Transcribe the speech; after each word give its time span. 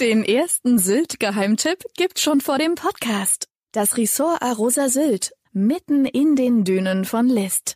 Den 0.00 0.24
ersten 0.24 0.78
Sylt-Geheimtipp 0.78 1.82
gibt's 1.96 2.20
schon 2.20 2.42
vor 2.42 2.58
dem 2.58 2.74
Podcast. 2.74 3.48
Das 3.72 3.96
Ressort 3.96 4.42
Arosa 4.42 4.90
Sylt, 4.90 5.32
mitten 5.52 6.04
in 6.04 6.36
den 6.36 6.64
Dünen 6.64 7.06
von 7.06 7.28
List. 7.28 7.75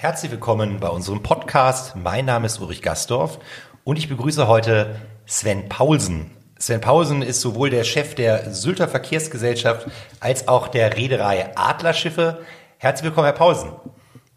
Herzlich 0.00 0.30
willkommen 0.30 0.80
bei 0.80 0.88
unserem 0.88 1.22
Podcast. 1.22 1.94
Mein 1.94 2.24
Name 2.24 2.46
ist 2.46 2.58
Ulrich 2.58 2.80
Gastorf 2.80 3.38
und 3.84 3.98
ich 3.98 4.08
begrüße 4.08 4.48
heute 4.48 4.98
Sven 5.26 5.68
Paulsen. 5.68 6.30
Sven 6.58 6.80
Paulsen 6.80 7.20
ist 7.20 7.42
sowohl 7.42 7.68
der 7.68 7.84
Chef 7.84 8.14
der 8.14 8.54
Sylter 8.54 8.88
Verkehrsgesellschaft 8.88 9.88
als 10.18 10.48
auch 10.48 10.68
der 10.68 10.96
Reederei 10.96 11.54
Adlerschiffe. 11.54 12.38
Herzlich 12.78 13.04
willkommen, 13.04 13.26
Herr 13.26 13.34
Paulsen. 13.34 13.72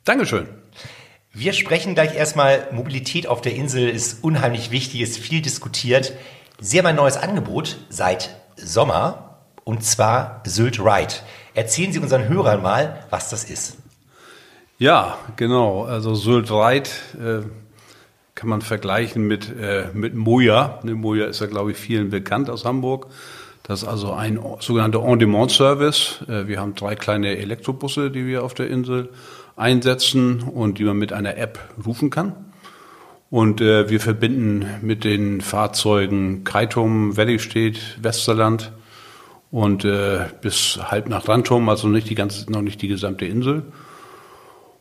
Dankeschön. 0.03 0.49
Wir 1.31 1.53
sprechen 1.53 1.93
gleich 1.93 2.13
erstmal. 2.13 2.67
Mobilität 2.73 3.27
auf 3.27 3.39
der 3.39 3.55
Insel 3.55 3.87
ist 3.87 4.21
unheimlich 4.21 4.69
wichtig, 4.69 4.99
ist 4.99 5.17
viel 5.17 5.41
diskutiert. 5.41 6.11
Sie 6.59 6.77
haben 6.77 6.87
ein 6.87 6.97
neues 6.97 7.15
Angebot 7.15 7.77
seit 7.87 8.35
Sommer 8.57 9.39
und 9.63 9.85
zwar 9.85 10.41
Sylt 10.43 10.81
Ride. 10.81 11.13
Erzählen 11.53 11.93
Sie 11.93 11.99
unseren 11.99 12.27
Hörern 12.27 12.61
mal, 12.61 13.05
was 13.11 13.29
das 13.29 13.45
ist. 13.45 13.77
Ja, 14.83 15.17
genau. 15.37 15.85
Also 15.85 16.13
Sylt 16.13 16.51
Reit 16.51 16.91
äh, 17.17 17.43
kann 18.35 18.49
man 18.49 18.59
vergleichen 18.59 19.25
mit, 19.25 19.49
äh, 19.49 19.85
mit 19.93 20.13
Moja. 20.13 20.81
Ne, 20.83 20.93
Moja 20.93 21.27
ist 21.27 21.39
ja, 21.39 21.47
glaube 21.47 21.71
ich, 21.71 21.77
vielen 21.77 22.09
bekannt 22.09 22.49
aus 22.49 22.65
Hamburg. 22.65 23.07
Das 23.63 23.83
ist 23.83 23.87
also 23.87 24.11
ein 24.11 24.37
sogenannter 24.59 25.01
On-Demand-Service. 25.01 26.25
Äh, 26.27 26.47
wir 26.47 26.59
haben 26.59 26.75
drei 26.75 26.95
kleine 26.95 27.37
Elektrobusse, 27.37 28.11
die 28.11 28.25
wir 28.25 28.43
auf 28.43 28.55
der 28.55 28.69
Insel 28.69 29.07
einsetzen 29.55 30.41
und 30.41 30.79
die 30.79 30.83
man 30.83 30.97
mit 30.97 31.13
einer 31.13 31.37
App 31.37 31.59
rufen 31.85 32.09
kann. 32.09 32.35
Und 33.29 33.61
äh, 33.61 33.89
wir 33.89 34.01
verbinden 34.01 34.65
mit 34.81 35.05
den 35.05 35.39
Fahrzeugen 35.39 36.43
Kaitum, 36.43 37.15
Valley 37.15 37.39
Westerland 38.01 38.73
und 39.49 39.85
äh, 39.85 40.25
bis 40.41 40.77
halb 40.83 41.07
nach 41.07 41.29
Rantum, 41.29 41.69
also 41.69 41.87
nicht 41.87 42.09
die 42.09 42.15
ganze, 42.15 42.51
noch 42.51 42.61
nicht 42.61 42.81
die 42.81 42.89
gesamte 42.89 43.23
Insel. 43.23 43.63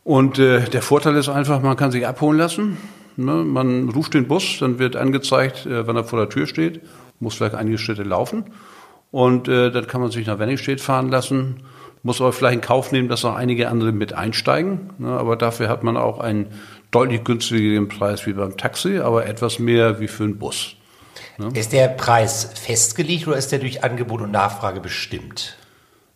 Und 0.05 0.39
äh, 0.39 0.69
der 0.69 0.83
Vorteil 0.83 1.17
ist 1.17 1.29
einfach, 1.29 1.61
man 1.63 1.77
kann 1.77 1.93
sich 1.93 2.07
abholen 2.07 2.39
lassen. 2.39 2.77
Ne? 3.17 3.45
Man 3.45 3.89
ruft 3.91 4.15
den 4.15 4.27
Bus, 4.27 4.59
dann 4.59 4.79
wird 4.79 4.97
angezeigt, 4.97 5.67
äh, 5.67 5.87
wann 5.87 5.97
er 5.97 6.05
vor 6.05 6.19
der 6.19 6.29
Tür 6.29 6.47
steht, 6.47 6.81
muss 7.21 7.35
vielleicht 7.35 7.55
einige 7.55 7.79
Schritte 7.79 8.03
laufen. 8.03 8.45
Und 9.11 9.47
äh, 9.49 9.71
dann 9.71 9.87
kann 9.87 10.01
man 10.01 10.11
sich 10.11 10.27
nach 10.27 10.39
Wenningstedt 10.39 10.81
fahren 10.81 11.09
lassen, 11.09 11.63
muss 12.03 12.21
aber 12.21 12.33
vielleicht 12.33 12.55
in 12.55 12.61
Kauf 12.63 12.91
nehmen, 12.91 13.09
dass 13.09 13.25
auch 13.25 13.37
einige 13.37 13.69
andere 13.69 13.93
mit 13.93 14.13
einsteigen. 14.15 14.91
Ne? 14.99 15.09
Aber 15.09 15.37
dafür 15.37 15.69
hat 15.69 15.85
man 15.85 15.97
auch 15.97 16.19
einen 16.19 16.47
deutlich 16.91 17.23
günstigeren 17.23 17.89
Preis 17.89 18.27
wie 18.27 18.33
beim 18.33 18.57
Taxi, 18.57 18.99
aber 18.99 19.27
etwas 19.27 19.59
mehr 19.59 20.01
wie 20.01 20.09
für 20.09 20.25
einen 20.25 20.39
Bus. 20.39 20.75
Ne? 21.39 21.51
Ist 21.55 21.73
der 21.73 21.89
Preis 21.89 22.51
festgelegt 22.55 23.29
oder 23.29 23.37
ist 23.37 23.53
der 23.53 23.59
durch 23.59 23.85
Angebot 23.85 24.21
und 24.21 24.33
Nachfrage 24.33 24.81
bestimmt? 24.81 25.57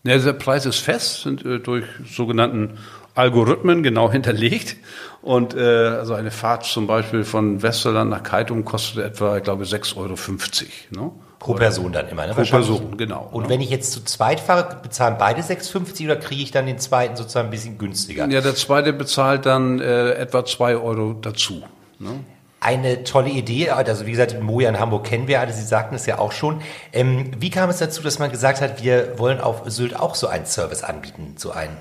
Ja, 0.03 0.17
der 0.19 0.33
Preis 0.35 0.67
ist 0.67 0.79
fest, 0.79 1.23
sind 1.23 1.45
äh, 1.45 1.61
durch 1.61 1.85
sogenannten 2.09 2.79
Algorithmen 3.17 3.83
genau 3.83 4.13
hinterlegt. 4.13 4.77
Und 5.23 5.57
äh, 5.57 5.61
also 5.61 6.15
eine 6.15 6.31
Fahrt 6.31 6.65
zum 6.65 6.87
Beispiel 6.87 7.25
von 7.25 7.61
Westerland 7.61 8.11
nach 8.11 8.23
Kaitum 8.23 8.65
kostet 8.65 9.05
etwa, 9.05 9.37
ich 9.37 9.43
glaube, 9.43 9.65
6,50 9.65 9.97
Euro. 9.97 10.15
Ne? 10.91 11.11
Pro 11.41 11.55
Person 11.55 11.93
dann 11.93 12.09
immer, 12.09 12.27
ne? 12.27 12.35
Pro 12.35 12.43
Person, 12.43 12.97
genau. 12.97 13.29
Und 13.33 13.45
ne? 13.45 13.49
wenn 13.49 13.61
ich 13.61 13.71
jetzt 13.71 13.93
zu 13.93 14.05
zweit 14.05 14.41
fahre, 14.41 14.79
bezahlen 14.83 15.17
beide 15.19 15.43
6,50 15.43 16.05
oder 16.05 16.17
kriege 16.17 16.43
ich 16.43 16.51
dann 16.51 16.67
den 16.67 16.79
zweiten 16.79 17.17
sozusagen 17.17 17.49
ein 17.49 17.51
bisschen 17.51 17.77
günstiger? 17.77 18.29
Ja, 18.29 18.41
der 18.41 18.55
zweite 18.55 18.93
bezahlt 18.93 19.47
dann 19.47 19.81
äh, 19.81 20.13
etwa 20.13 20.45
2 20.45 20.77
Euro 20.77 21.15
dazu. 21.15 21.63
Ne? 21.99 22.21
Eine 22.61 23.05
tolle 23.05 23.31
Idee, 23.31 23.71
also 23.71 24.07
wie 24.07 24.13
gesagt, 24.13 24.41
Moja 24.41 24.69
in 24.69 24.81
Hamburg 24.81 25.05
kennen 25.05 25.29
wir 25.29 25.41
alle, 25.41 25.53
Sie 25.53 25.63
sagten 25.63 25.95
es 25.95 26.07
ja 26.07 26.19
auch 26.19 26.33
schon. 26.33 26.63
Ähm, 26.93 27.33
wie 27.39 27.51
kam 27.51 27.69
es 27.69 27.79
dazu, 27.79 28.03
dass 28.03 28.19
man 28.19 28.31
gesagt 28.31 28.61
hat, 28.61 28.83
wir 28.83 29.19
wollen 29.19 29.41
auf 29.41 29.63
Sylt 29.67 29.95
auch 29.95 30.15
so 30.15 30.29
einen 30.29 30.47
Service 30.47 30.83
anbieten, 30.83 31.35
so 31.37 31.51
einen? 31.51 31.77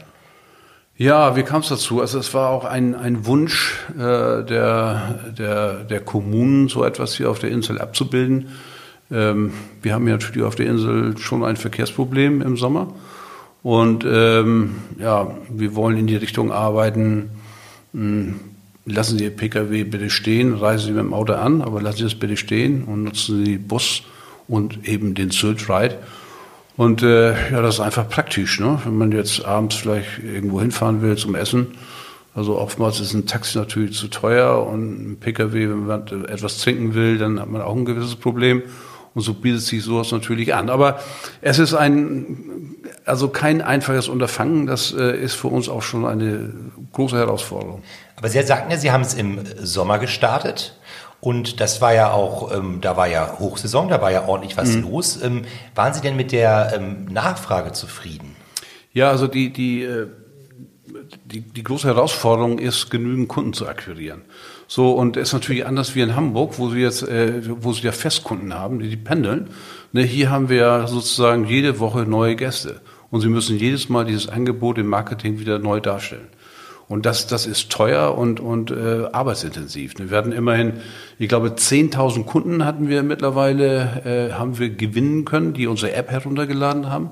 Ja, 0.98 1.36
wie 1.36 1.44
kam 1.44 1.60
es 1.60 1.68
dazu? 1.68 2.00
Also 2.00 2.20
es 2.20 2.34
war 2.34 2.52
auch 2.52 2.64
ein, 2.64 2.96
ein 2.96 3.26
Wunsch 3.26 3.84
äh, 3.98 4.44
der, 4.46 5.20
der, 5.38 5.84
der 5.84 6.00
Kommunen, 6.00 6.70
so 6.70 6.86
etwas 6.86 7.18
hier 7.18 7.30
auf 7.30 7.40
der 7.40 7.52
Insel 7.52 7.82
abzubilden. 7.82 8.48
Ähm, 9.12 9.52
wir 9.82 9.94
haben 9.94 10.08
ja 10.08 10.14
natürlich 10.14 10.44
auf 10.44 10.56
der 10.56 10.68
Insel 10.68 11.18
schon 11.18 11.44
ein 11.44 11.58
Verkehrsproblem 11.58 12.42
im 12.42 12.56
Sommer. 12.56 12.94
Und 13.62 14.06
ähm, 14.08 14.76
ja, 14.98 15.36
wir 15.50 15.76
wollen 15.76 15.98
in 15.98 16.08
die 16.08 16.16
Richtung 16.16 16.54
arbeiten, 16.54 17.30
mh, 17.92 18.02
hm, 18.02 18.40
lassen 18.86 19.18
Sie 19.18 19.26
Ihr 19.26 19.36
Pkw 19.36 19.84
bitte 19.84 20.10
stehen, 20.10 20.54
reisen 20.54 20.86
Sie 20.86 20.92
mit 20.92 21.04
dem 21.04 21.14
Auto 21.14 21.34
an, 21.34 21.62
aber 21.62 21.82
lassen 21.82 21.98
Sie 21.98 22.06
es 22.06 22.16
bitte 22.16 22.38
stehen 22.38 22.86
und 22.86 23.04
nutzen 23.04 23.44
Sie 23.44 23.58
Bus 23.58 24.04
und 24.48 24.88
eben 24.88 25.14
den 25.14 25.32
Sylt 25.32 25.70
Ride 25.70 25.98
und 26.78 27.04
äh, 27.04 27.52
ja, 27.52 27.62
das 27.62 27.76
ist 27.76 27.82
einfach 27.82 28.10
praktisch, 28.10 28.60
ne? 28.60 28.80
wenn 28.84 28.98
man 28.98 29.12
jetzt 29.12 29.46
abends 29.46 29.76
vielleicht 29.76 30.20
irgendwo 30.20 30.60
hinfahren 30.60 31.02
will 31.02 31.16
zum 31.18 31.36
Essen. 31.36 31.78
Also 32.34 32.60
oftmals 32.60 33.00
ist 33.00 33.14
ein 33.14 33.28
Taxi 33.28 33.58
natürlich 33.58 33.98
zu 33.98 34.10
teuer 34.10 34.68
und 34.68 35.12
ein 35.14 35.18
Pkw, 35.18 35.70
wenn 35.70 35.86
man 35.86 36.26
etwas 36.28 36.58
trinken 36.58 36.94
will, 36.94 37.18
dann 37.18 37.40
hat 37.40 37.50
man 37.50 37.62
auch 37.62 37.76
ein 37.76 37.86
gewisses 37.86 38.18
Problem. 38.18 38.62
Und 39.14 39.22
so 39.22 39.34
bietet 39.34 39.62
sich 39.62 39.82
sowas 39.82 40.12
natürlich 40.12 40.54
an. 40.54 40.70
Aber 40.70 41.00
es 41.40 41.58
ist 41.58 41.74
ein, 41.74 42.76
also 43.06 43.30
kein 43.30 43.62
einfaches 43.62 44.10
Unterfangen. 44.10 44.66
Das 44.66 44.94
äh, 44.94 45.18
ist 45.18 45.36
für 45.36 45.48
uns 45.48 45.70
auch 45.70 45.82
schon 45.82 46.06
eine 46.06 46.52
große 46.92 47.16
Herausforderung. 47.18 47.82
Aber 48.18 48.28
Sie 48.28 48.42
sagten 48.44 48.70
ja, 48.70 48.78
Sie 48.78 48.92
haben 48.92 49.02
es 49.02 49.14
im 49.14 49.40
Sommer 49.62 50.00
gestartet. 50.00 50.78
Und 51.26 51.60
das 51.60 51.82
war 51.82 51.92
ja 51.92 52.12
auch, 52.12 52.56
ähm, 52.56 52.82
da 52.82 52.98
war 52.98 53.08
ja 53.08 53.40
Hochsaison, 53.40 53.90
da 53.90 54.00
war 54.00 54.12
ja 54.12 54.28
ordentlich 54.28 54.58
was 54.58 54.76
mhm. 54.76 54.84
los. 54.84 55.20
Ähm, 55.24 55.42
waren 55.74 55.92
Sie 55.92 56.02
denn 56.02 56.16
mit 56.16 56.32
der 56.32 56.74
ähm, 56.76 57.06
Nachfrage 57.06 57.72
zufrieden? 57.72 58.36
Ja, 58.94 59.10
also 59.10 59.26
die, 59.26 59.52
die, 59.52 59.82
äh, 59.82 60.06
die, 61.26 61.42
die 61.42 61.64
große 61.64 61.88
Herausforderung 61.88 62.60
ist, 62.60 62.92
genügend 62.92 63.28
Kunden 63.28 63.54
zu 63.54 63.68
akquirieren. 63.68 64.22
So, 64.68 64.92
und 64.92 65.18
es 65.18 65.30
ist 65.30 65.34
natürlich 65.34 65.66
anders 65.66 65.96
wie 65.96 66.02
in 66.02 66.16
Hamburg, 66.16 66.60
wo 66.60 66.70
sie 66.70 66.82
jetzt, 66.82 67.02
äh, 67.02 67.42
wo 67.48 67.74
sie 67.74 67.82
ja 67.82 67.92
Festkunden 67.92 68.54
haben, 68.54 68.78
die, 68.78 68.90
die 68.90 68.96
pendeln. 68.96 69.50
Ne, 69.94 70.04
hier 70.04 70.30
haben 70.30 70.50
wir 70.50 70.58
ja 70.58 70.86
sozusagen 70.86 71.46
jede 71.46 71.80
Woche 71.80 72.02
neue 72.02 72.36
Gäste. 72.36 72.82
Und 73.10 73.22
sie 73.22 73.30
müssen 73.30 73.58
jedes 73.58 73.90
Mal 73.90 74.06
dieses 74.06 74.30
Angebot 74.30 74.78
im 74.78 74.86
Marketing 74.86 75.40
wieder 75.40 75.58
neu 75.58 75.80
darstellen. 75.80 76.28
Und 76.88 77.06
das, 77.06 77.26
das 77.26 77.48
ist 77.48 77.72
teuer 77.72 78.16
und, 78.16 78.40
und 78.40 78.70
äh, 78.70 79.08
arbeitsintensiv. 79.12 79.98
Wir 79.98 80.12
werden 80.12 80.32
immerhin, 80.32 80.74
ich 81.18 81.28
glaube, 81.28 81.50
10.000 81.50 82.26
Kunden 82.26 82.64
hatten 82.64 82.90
wir 82.90 83.02
mittlerweile, 83.02 84.30
äh, 84.30 84.34
haben 84.34 84.60
wir 84.60 84.70
gewinnen 84.70 85.26
können, 85.26 85.54
die 85.54 85.66
unsere 85.66 85.94
App 85.94 86.12
heruntergeladen 86.12 86.92
haben. 86.92 87.12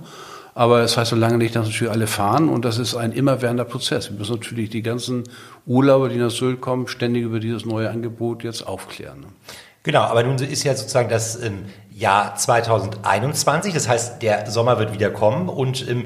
Aber 0.56 0.82
es 0.82 0.92
das 0.92 0.98
heißt 0.98 1.10
so 1.10 1.16
lange 1.16 1.40
nicht, 1.40 1.56
dass 1.56 1.66
natürlich 1.66 1.92
alle 1.92 2.06
fahren 2.06 2.50
und 2.50 2.64
das 2.64 2.78
ist 2.78 2.96
ein 2.96 3.12
immerwährender 3.12 3.66
Prozess. 3.66 4.12
Wir 4.12 4.20
müssen 4.20 4.34
natürlich 4.34 4.70
die 4.70 4.84
ganzen 4.84 5.24
Urlauber, 5.66 6.10
die 6.10 6.18
nach 6.18 6.30
Sylt 6.30 6.62
kommen, 6.62 6.88
ständig 6.88 7.24
über 7.24 7.40
dieses 7.40 7.66
neue 7.66 7.90
Angebot 7.90 8.44
jetzt 8.44 8.68
aufklären. 8.68 9.22
Ne? 9.22 9.28
Genau, 9.82 10.02
aber 10.02 10.24
nun 10.24 10.36
ist 10.36 10.64
ja 10.64 10.76
sozusagen 10.76 11.10
das 11.10 11.42
ähm, 11.42 11.66
Jahr 11.92 12.36
2021, 12.36 13.74
das 13.74 13.90
heißt, 13.90 14.22
der 14.22 14.50
Sommer 14.50 14.80
wird 14.80 14.94
wieder 14.94 15.10
kommen 15.10 15.50
und 15.50 15.88
ähm, 15.90 16.06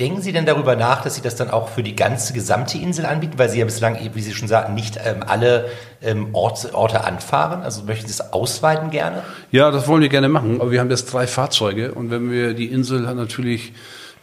Denken 0.00 0.22
Sie 0.22 0.32
denn 0.32 0.46
darüber 0.46 0.76
nach, 0.76 1.02
dass 1.02 1.14
Sie 1.14 1.20
das 1.20 1.36
dann 1.36 1.50
auch 1.50 1.68
für 1.68 1.82
die 1.82 1.94
ganze 1.94 2.32
gesamte 2.32 2.78
Insel 2.78 3.04
anbieten, 3.04 3.34
weil 3.36 3.50
Sie 3.50 3.58
ja 3.58 3.66
bislang, 3.66 3.98
wie 4.14 4.22
Sie 4.22 4.32
schon 4.32 4.48
sagten, 4.48 4.74
nicht 4.74 4.98
ähm, 5.04 5.22
alle 5.26 5.66
ähm, 6.00 6.30
Orte, 6.32 6.74
Orte 6.74 7.04
anfahren? 7.04 7.62
Also 7.62 7.82
möchten 7.84 8.06
Sie 8.06 8.14
es 8.14 8.32
ausweiten 8.32 8.88
gerne? 8.90 9.22
Ja, 9.50 9.70
das 9.70 9.86
wollen 9.88 10.00
wir 10.00 10.08
gerne 10.08 10.30
machen. 10.30 10.58
Aber 10.58 10.70
wir 10.70 10.80
haben 10.80 10.88
jetzt 10.88 11.12
drei 11.12 11.26
Fahrzeuge 11.26 11.92
und 11.92 12.10
wenn 12.10 12.30
wir 12.30 12.54
die 12.54 12.66
Insel 12.66 13.02
natürlich 13.02 13.74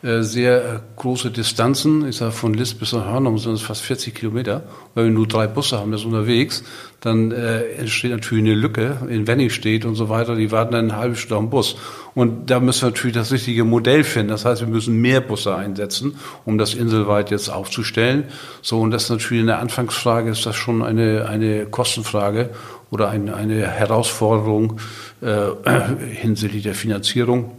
sehr 0.04 0.58
äh, 0.58 0.80
große 0.96 1.32
Distanzen. 1.32 2.08
Ich 2.08 2.18
sage, 2.18 2.32
von 2.32 2.54
List 2.54 2.80
bis 2.80 2.94
nach 2.94 3.06
Hörnum 3.06 3.40
sind 3.40 3.54
es 3.54 3.62
fast 3.64 3.82
40 3.82 4.14
Kilometer. 4.14 4.64
Weil 4.94 5.06
wir 5.06 5.12
nur 5.12 5.28
drei 5.28 5.48
Busse 5.48 5.80
haben, 5.80 5.92
das 5.92 6.06
unterwegs, 6.06 6.64
dann 7.02 7.32
äh, 7.32 7.64
entsteht 7.74 8.12
natürlich 8.12 8.46
eine 8.46 8.54
Lücke. 8.54 8.98
In 9.10 9.26
Wenning 9.26 9.50
steht 9.50 9.86
und 9.86 9.96
so 9.96 10.08
weiter, 10.08 10.36
die 10.36 10.52
warten 10.52 10.74
dann 10.74 10.92
eine 10.92 11.00
halbe 11.00 11.16
Stunde 11.16 11.38
am 11.38 11.50
Bus. 11.50 11.78
Und 12.14 12.50
da 12.52 12.60
müssen 12.60 12.84
wir 12.84 12.90
natürlich 12.90 13.16
das 13.16 13.32
richtige 13.32 13.64
Modell 13.64 14.04
finden. 14.04 14.30
Das 14.30 14.46
heißt, 14.46 14.62
wir 14.62 14.68
müssen 14.68 14.98
mehr 14.98 15.20
Busse 15.20 15.56
einsetzen, 15.56 16.16
um 16.46 16.60
das 16.60 16.76
inselweit 16.76 17.32
jetzt 17.32 17.50
aufzustellen. 17.50 18.26
So, 18.62 18.80
und 18.80 18.92
das 18.92 19.06
ist 19.06 19.10
natürlich 19.10 19.42
in 19.42 19.48
der 19.48 19.60
Anfangsfrage, 19.60 20.30
ist 20.30 20.46
das 20.46 20.56
schon 20.56 20.84
eine, 20.84 21.28
eine 21.28 21.66
Kostenfrage 21.66 22.52
oder 22.92 23.10
eine, 23.10 23.36
eine 23.36 23.68
Herausforderung 23.68 24.80
äh, 25.22 25.48
hinsichtlich 26.12 26.64
der 26.64 26.76
Finanzierung. 26.76 27.52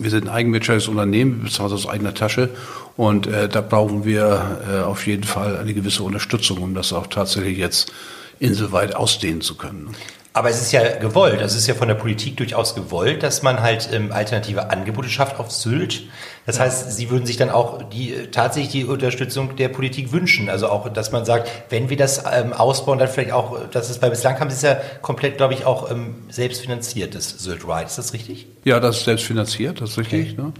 Wir 0.00 0.08
sind 0.08 0.28
ein 0.28 0.34
eigenwirtschaftliches 0.34 0.88
Unternehmen, 0.88 1.46
wir 1.46 1.60
aus 1.60 1.86
eigener 1.86 2.14
Tasche 2.14 2.48
und 2.96 3.26
äh, 3.26 3.50
da 3.50 3.60
brauchen 3.60 4.06
wir 4.06 4.60
äh, 4.66 4.78
auf 4.80 5.06
jeden 5.06 5.24
Fall 5.24 5.58
eine 5.58 5.74
gewisse 5.74 6.02
Unterstützung, 6.02 6.62
um 6.62 6.74
das 6.74 6.94
auch 6.94 7.06
tatsächlich 7.06 7.58
jetzt 7.58 7.92
inselweit 8.38 8.96
ausdehnen 8.96 9.42
zu 9.42 9.56
können. 9.56 9.94
Aber 10.32 10.48
es 10.48 10.62
ist 10.62 10.72
ja 10.72 10.96
gewollt, 10.96 11.42
also 11.42 11.54
es 11.54 11.62
ist 11.62 11.66
ja 11.66 11.74
von 11.74 11.88
der 11.88 11.96
Politik 11.96 12.38
durchaus 12.38 12.74
gewollt, 12.74 13.22
dass 13.22 13.42
man 13.42 13.60
halt 13.60 13.90
ähm, 13.92 14.10
alternative 14.10 14.70
Angebote 14.70 15.10
schafft 15.10 15.38
auf 15.38 15.50
Sylt. 15.50 16.04
Das 16.50 16.58
heißt, 16.58 16.90
Sie 16.90 17.10
würden 17.10 17.26
sich 17.26 17.36
dann 17.36 17.48
auch 17.48 17.80
die, 17.90 18.12
tatsächlich 18.32 18.72
die 18.72 18.84
Unterstützung 18.84 19.54
der 19.54 19.68
Politik 19.68 20.10
wünschen. 20.10 20.48
Also 20.48 20.66
auch, 20.66 20.92
dass 20.92 21.12
man 21.12 21.24
sagt, 21.24 21.48
wenn 21.68 21.90
wir 21.90 21.96
das 21.96 22.24
ähm, 22.28 22.52
ausbauen, 22.52 22.98
dann 22.98 23.06
vielleicht 23.06 23.30
auch, 23.30 23.68
dass 23.68 23.88
es 23.88 23.98
bei 23.98 24.10
bislang 24.10 24.40
haben 24.40 24.50
Sie 24.50 24.56
es 24.56 24.62
ja 24.62 24.76
komplett, 25.00 25.36
glaube 25.36 25.54
ich, 25.54 25.64
auch 25.64 25.92
ähm, 25.92 26.16
selbst 26.28 26.62
finanziert, 26.62 27.14
das 27.14 27.28
Sylt 27.30 27.64
Ride. 27.68 27.86
Ist 27.86 27.98
das 27.98 28.12
richtig? 28.14 28.48
Ja, 28.64 28.80
das 28.80 28.98
ist 28.98 29.04
selbst 29.04 29.26
finanziert, 29.26 29.80
das 29.80 29.90
ist 29.90 29.98
richtig. 29.98 30.32
Okay. 30.32 30.42
Ne? 30.42 30.52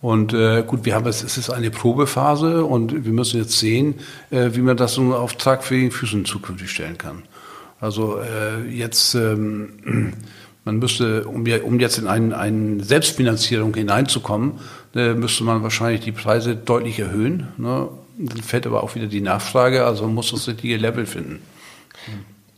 Und 0.00 0.32
äh, 0.32 0.62
gut, 0.62 0.84
wir 0.84 0.94
haben 0.94 1.06
es, 1.08 1.24
es 1.24 1.36
ist 1.36 1.50
eine 1.50 1.72
Probephase 1.72 2.64
und 2.64 3.04
wir 3.04 3.12
müssen 3.12 3.40
jetzt 3.40 3.58
sehen, 3.58 3.96
äh, 4.30 4.50
wie 4.52 4.60
man 4.60 4.76
das 4.76 4.96
nun 4.96 5.12
auf 5.12 5.34
tragfähigen 5.34 5.90
Füßen 5.90 6.24
zukünftig 6.24 6.70
stellen 6.70 6.98
kann. 6.98 7.24
Also 7.80 8.20
äh, 8.20 8.68
jetzt, 8.70 9.16
ähm, 9.16 10.12
man 10.64 10.76
müsste, 10.76 11.24
um, 11.24 11.44
um 11.64 11.80
jetzt 11.80 11.98
in 11.98 12.06
eine 12.06 12.38
ein 12.38 12.78
Selbstfinanzierung 12.78 13.74
hineinzukommen, 13.74 14.60
äh, 14.94 15.14
müsste 15.14 15.44
man 15.44 15.62
wahrscheinlich 15.62 16.00
die 16.00 16.12
Preise 16.12 16.56
deutlich 16.56 16.98
erhöhen. 16.98 17.48
Ne? 17.56 17.88
Dann 18.18 18.42
fällt 18.42 18.66
aber 18.66 18.82
auch 18.82 18.94
wieder 18.94 19.06
die 19.06 19.20
Nachfrage, 19.20 19.84
also 19.84 20.04
man 20.04 20.14
muss 20.14 20.30
das 20.30 20.46
richtige 20.48 20.76
Level 20.76 21.06
finden. 21.06 21.42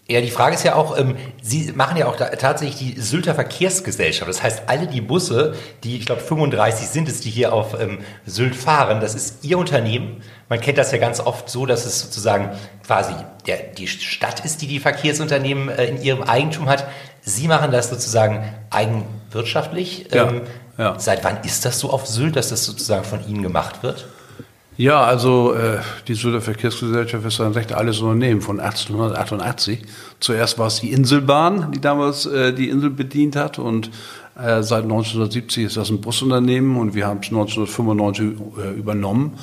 Ja, 0.07 0.21
die 0.21 0.31
Frage 0.31 0.55
ist 0.55 0.65
ja 0.65 0.75
auch, 0.75 0.99
ähm, 0.99 1.17
Sie 1.41 1.73
machen 1.73 1.97
ja 1.97 2.07
auch 2.07 2.17
da, 2.17 2.27
tatsächlich 2.27 2.77
die 2.77 3.01
Sylter 3.01 3.35
Verkehrsgesellschaft. 3.35 4.29
Das 4.29 4.43
heißt, 4.43 4.65
alle 4.67 4.87
die 4.87 5.01
Busse, 5.01 5.55
die 5.83 5.97
ich 5.97 6.05
glaube 6.05 6.21
35 6.21 6.89
sind 6.89 7.09
es, 7.09 7.23
die 7.23 7.31
hier 7.31 7.55
auf 7.55 7.81
ähm, 7.81 8.01
Sylt 8.27 8.55
fahren, 8.55 9.01
das 9.01 9.15
ist 9.15 9.45
Ihr 9.47 9.57
Unternehmen. 9.57 10.21
Man 10.51 10.61
kennt 10.61 10.77
das 10.77 10.93
ja 10.93 10.99
ganz 10.99 11.21
oft 11.21 11.49
so, 11.49 11.65
dass 11.65 11.87
es 11.87 12.03
sozusagen 12.03 12.51
quasi 12.87 13.15
der, 13.47 13.57
die 13.79 13.87
Stadt 13.87 14.45
ist, 14.45 14.61
die 14.61 14.67
die 14.67 14.79
Verkehrsunternehmen 14.79 15.71
äh, 15.71 15.87
in 15.87 16.03
ihrem 16.03 16.23
Eigentum 16.23 16.69
hat. 16.69 16.87
Sie 17.23 17.49
machen 17.49 17.73
das 17.73 17.89
sozusagen 17.89 18.45
eigenwirtschaftlich. 18.69 20.09
Ja, 20.13 20.29
ähm, 20.29 20.43
ja. 20.79 20.99
Seit 20.99 21.25
wann 21.25 21.38
ist 21.44 21.65
das 21.65 21.79
so 21.79 21.91
auf 21.91 22.06
Sylt, 22.06 22.37
dass 22.37 22.49
das 22.49 22.65
sozusagen 22.65 23.05
von 23.05 23.26
Ihnen 23.29 23.43
gemacht 23.43 23.82
wird? 23.82 24.06
Ja, 24.76 25.05
also 25.05 25.55
äh, 25.55 25.79
die 26.09 26.15
Sylter 26.15 26.41
Verkehrsgesellschaft 26.41 27.25
ist 27.25 27.41
ein 27.41 27.53
recht 27.53 27.73
altes 27.73 28.00
Unternehmen 28.00 28.41
von 28.41 28.59
1888. 28.59 29.81
Zuerst 30.19 30.59
war 30.59 30.67
es 30.67 30.81
die 30.81 30.91
Inselbahn, 30.91 31.71
die 31.71 31.81
damals 31.81 32.26
äh, 32.26 32.53
die 32.53 32.71
Insel 32.71 32.91
bedient 32.91 33.37
hat 33.37 33.61
und 33.61 33.91
äh, 34.37 34.65
seit 34.65 34.82
1970 34.82 35.65
ist 35.65 35.76
das 35.76 35.91
ein 35.91 36.00
Busunternehmen 36.00 36.76
und 36.76 36.94
wir 36.94 37.06
haben 37.06 37.21
es 37.23 37.29
1995 37.29 38.32
äh, 38.59 38.71
übernommen. 38.76 39.35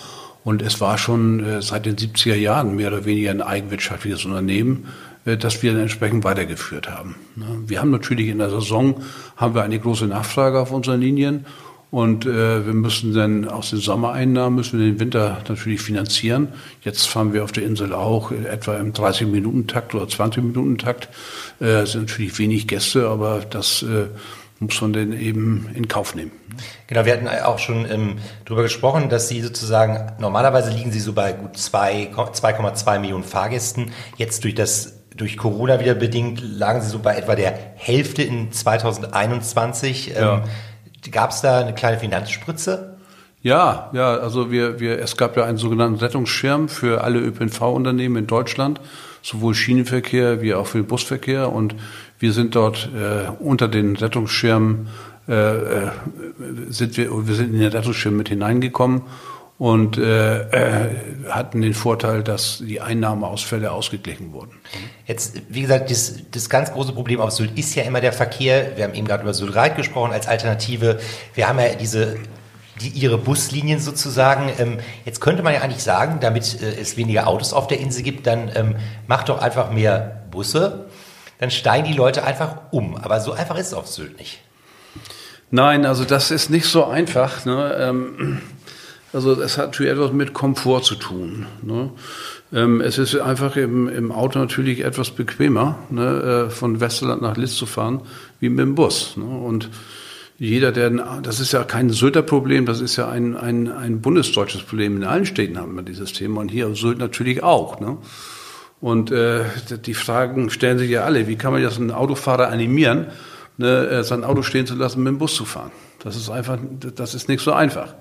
Und 0.44 0.62
es 0.62 0.82
war 0.82 0.98
schon 0.98 1.46
äh, 1.46 1.62
seit 1.62 1.86
den 1.86 1.96
70er 1.96 2.36
Jahren 2.36 2.76
mehr 2.76 2.90
oder 2.90 3.06
weniger 3.06 3.32
ein 3.32 3.42
eigenwirtschaftliches 3.42 4.26
Unternehmen, 4.26 4.88
äh, 5.26 5.38
das 5.38 5.62
wir 5.64 5.78
entsprechend 5.78 6.24
weitergeführt 6.24 6.90
haben. 6.90 7.16
Ne? 7.36 7.46
Wir 7.68 7.82
haben 7.82 7.92
natürlich 7.92 8.28
in 8.28 8.40
der 8.40 8.50
Saison 8.50 9.02
haben 9.38 9.56
wir 9.56 9.64
eine 9.64 9.80
große 9.80 10.06
Nachfrage 10.06 10.60
auf 10.60 10.72
unseren 10.72 11.02
Linien 11.02 11.46
und 11.92 12.26
äh, 12.26 12.66
wir 12.66 12.74
müssen 12.74 13.14
dann 13.14 13.50
aus 13.50 13.72
den 13.72 13.80
Sommereinnahmen 13.80 14.56
müssen 14.56 14.80
wir 14.80 14.86
den 14.86 15.00
Winter 15.02 15.42
natürlich 15.48 15.82
finanzieren. 15.82 16.48
Jetzt 16.84 17.08
fahren 17.08 17.34
wir 17.34 17.44
auf 17.44 17.52
der 17.52 17.64
Insel 17.64 17.94
auch 17.94 18.32
etwa 18.32 18.78
im 18.78 18.94
30-Minuten-Takt 18.94 19.94
oder 19.94 20.06
20-Minuten-Takt. 20.06 21.10
Äh, 21.60 21.86
sind 21.86 22.08
natürlich 22.08 22.40
wenig 22.40 22.70
Gäste, 22.70 23.10
aber 23.10 23.42
das 23.42 23.84
äh, 23.84 24.08
muss 24.60 24.80
man 24.80 24.94
denn 24.94 25.12
eben 25.12 25.68
in 25.74 25.90
Kauf 25.90 26.16
nehmen. 26.16 26.32
Genau, 26.88 27.04
wir 27.04 27.12
hatten 27.14 27.28
auch 27.28 27.60
schon 27.60 27.90
ähm, 27.90 28.20
darüber 28.46 28.64
gesprochen, 28.64 29.10
dass 29.10 29.28
Sie 29.28 29.42
sozusagen, 29.42 30.14
normalerweise 30.18 30.72
liegen 30.72 30.94
Sie 30.94 31.00
so 31.00 31.12
bei 31.12 31.34
gut 31.34 31.58
2,2 31.58 33.00
Millionen 33.00 33.24
Fahrgästen. 33.26 33.92
Jetzt 34.16 34.46
durch 34.46 34.56
das 34.56 35.01
durch 35.16 35.38
Corona 35.38 35.80
wieder 35.80 35.94
bedingt 35.94 36.42
lagen 36.42 36.82
Sie 36.82 36.90
so 36.90 37.00
bei 37.00 37.16
etwa 37.16 37.36
der 37.36 37.54
Hälfte 37.76 38.24
in 38.24 38.52
2021. 38.52 40.14
Ja. 40.16 40.38
Ähm, 40.38 40.44
Gab 41.10 41.32
es 41.32 41.42
da 41.42 41.60
eine 41.60 41.74
kleine 41.74 41.98
Finanzspritze? 41.98 42.98
Ja, 43.42 43.90
ja, 43.92 44.18
also 44.18 44.52
wir, 44.52 44.80
wir, 44.80 45.00
es 45.00 45.18
gab 45.18 45.36
ja 45.36 45.46
einen 45.46 45.58
sogenannten 45.58 45.98
Rettungsschirm 45.98 46.70
für 46.70 47.04
alle 47.04 47.20
ÖPNV-Unternehmen 47.20 48.18
in 48.18 48.28
Deutschland, 48.28 48.80
sowohl 49.24 49.56
Schienenverkehr 49.56 50.44
wie 50.44 50.54
auch 50.54 50.68
für 50.68 50.78
den 50.78 50.86
Busverkehr. 50.86 51.52
Und 51.52 51.76
wir 52.20 52.34
sind 52.34 52.54
dort 52.54 52.90
äh, 52.96 53.32
unter 53.40 53.68
den 53.68 53.96
Rettungsschirmen, 53.96 54.90
äh, 55.28 55.34
äh, 55.34 55.92
sind 56.70 56.96
wir, 56.98 57.28
wir 57.28 57.34
sind 57.34 57.54
in 57.56 57.60
den 57.62 57.72
Rettungsschirm 57.72 58.16
mit 58.16 58.30
hineingekommen 58.30 59.02
und 59.62 60.00
äh, 60.00 60.40
äh, 60.40 60.90
hatten 61.30 61.62
den 61.62 61.76
Vorteil, 61.76 62.24
dass 62.24 62.64
die 62.66 62.82
Einnahmeausfälle 62.82 63.72
ausgeglichen 63.72 64.34
wurden. 64.34 64.54
Jetzt, 65.06 65.40
wie 65.50 65.62
gesagt, 65.62 65.92
das, 65.92 66.16
das 66.32 66.50
ganz 66.50 66.72
große 66.72 66.94
Problem 66.94 67.22
auf 67.22 67.30
Sylt 67.30 67.56
ist 67.60 67.76
ja 67.76 67.84
immer 67.84 68.02
der 68.02 68.12
Verkehr. 68.12 68.76
Wir 68.76 68.86
haben 68.86 68.96
eben 68.96 69.06
gerade 69.06 69.22
über 69.22 69.36
Sylreit 69.36 69.78
gesprochen 69.78 70.14
als 70.14 70.28
Alternative. 70.28 71.00
Wir 71.36 71.48
haben 71.48 71.60
ja 71.60 71.76
diese 71.76 72.18
die, 72.82 72.88
ihre 72.88 73.20
Buslinien 73.20 73.80
sozusagen. 73.80 74.52
Ähm, 74.58 74.80
jetzt 75.06 75.22
könnte 75.22 75.44
man 75.44 75.54
ja 75.54 75.62
eigentlich 75.62 75.84
sagen, 75.84 76.18
damit 76.22 76.60
äh, 76.60 76.82
es 76.82 76.98
weniger 76.98 77.28
Autos 77.28 77.54
auf 77.54 77.68
der 77.68 77.80
Insel 77.80 78.02
gibt, 78.02 78.26
dann 78.26 78.52
ähm, 78.56 78.78
macht 79.06 79.30
doch 79.30 79.40
einfach 79.44 79.72
mehr 79.72 80.24
Busse. 80.32 80.88
Dann 81.38 81.52
steigen 81.52 81.86
die 81.86 81.94
Leute 81.94 82.24
einfach 82.24 82.56
um. 82.72 82.98
Aber 82.98 83.20
so 83.20 83.34
einfach 83.34 83.58
ist 83.58 83.68
es 83.68 83.74
auf 83.76 83.86
Sylt 83.86 84.18
nicht. 84.18 84.40
Nein, 85.52 85.86
also 85.86 86.04
das 86.04 86.32
ist 86.32 86.50
nicht 86.50 86.66
so 86.66 86.86
einfach. 86.86 87.46
Ne? 87.46 87.76
Ähm, 87.80 88.42
also 89.14 89.42
es 89.42 89.58
hat 89.58 89.68
natürlich 89.68 89.92
etwas 89.92 90.14
mit 90.14 90.34
Komfort 90.34 90.82
zu 90.82 90.96
tun. 90.96 91.46
Ne? 91.62 91.90
Ähm, 92.54 92.82
es 92.82 92.98
ist 92.98 93.16
einfach 93.20 93.56
im, 93.58 93.88
im, 93.88 94.12
Auto 94.12 94.40
natürlich 94.40 94.84
etwas 94.84 95.12
bequemer, 95.12 95.80
ne, 95.90 96.48
äh, 96.48 96.50
von 96.50 96.80
Westerland 96.80 97.22
nach 97.22 97.38
List 97.38 97.58
zu 97.58 97.66
fahren, 97.66 98.02
wie 98.40 98.50
mit 98.50 98.60
dem 98.60 98.76
Bus. 98.76 99.18
Ne? 99.18 99.26
Und 99.26 99.70
jeder, 100.38 100.72
der, 100.72 100.90
das 101.22 101.40
ist 101.40 101.52
ja 101.52 101.64
kein 101.64 101.90
Sylter 101.92 102.24
Problem, 102.24 102.66
das 102.66 102.82
ist 102.82 102.96
ja 102.96 103.10
ein, 103.10 103.38
ein, 103.38 103.72
ein 103.72 104.02
bundesdeutsches 104.02 104.64
Problem. 104.64 104.98
In 104.98 105.04
allen 105.04 105.26
Städten 105.26 105.58
haben 105.58 105.76
wir 105.76 105.84
dieses 105.84 106.14
Thema 106.14 106.42
und 106.42 106.50
hier 106.50 106.68
auf 106.68 106.78
Sylt 106.78 106.98
natürlich 106.98 107.44
auch. 107.44 107.80
Ne? 107.80 107.98
Und 108.80 109.12
äh, 109.12 109.44
die 109.86 109.94
Fragen 109.94 110.50
stellen 110.50 110.80
sich 110.80 110.90
ja 110.90 111.04
alle. 111.04 111.28
Wie 111.28 111.36
kann 111.36 111.54
man 111.54 111.62
jetzt 111.62 111.78
einen 111.78 111.92
Autofahrer 111.92 112.48
animieren, 112.48 113.08
ne, 113.58 113.88
äh, 113.88 114.04
sein 114.04 114.24
Auto 114.24 114.42
stehen 114.42 114.66
zu 114.66 114.76
lassen, 114.76 115.04
mit 115.04 115.12
dem 115.12 115.20
Bus 115.20 115.36
zu 115.36 115.46
fahren? 115.46 115.72
Das 116.00 116.16
ist 116.16 116.30
einfach, 116.30 116.58
das 116.96 117.14
ist 117.14 117.30
nicht 117.30 117.44
so 117.44 117.54
einfach. 117.54 117.94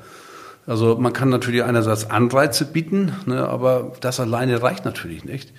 Also 0.70 0.96
man 0.96 1.12
kann 1.12 1.30
natürlich 1.30 1.64
einerseits 1.64 2.10
Anreize 2.10 2.64
bieten, 2.64 3.10
ne, 3.26 3.44
aber 3.48 3.90
das 4.02 4.20
alleine 4.20 4.62
reicht 4.62 4.84
natürlich 4.84 5.24
nicht. 5.24 5.52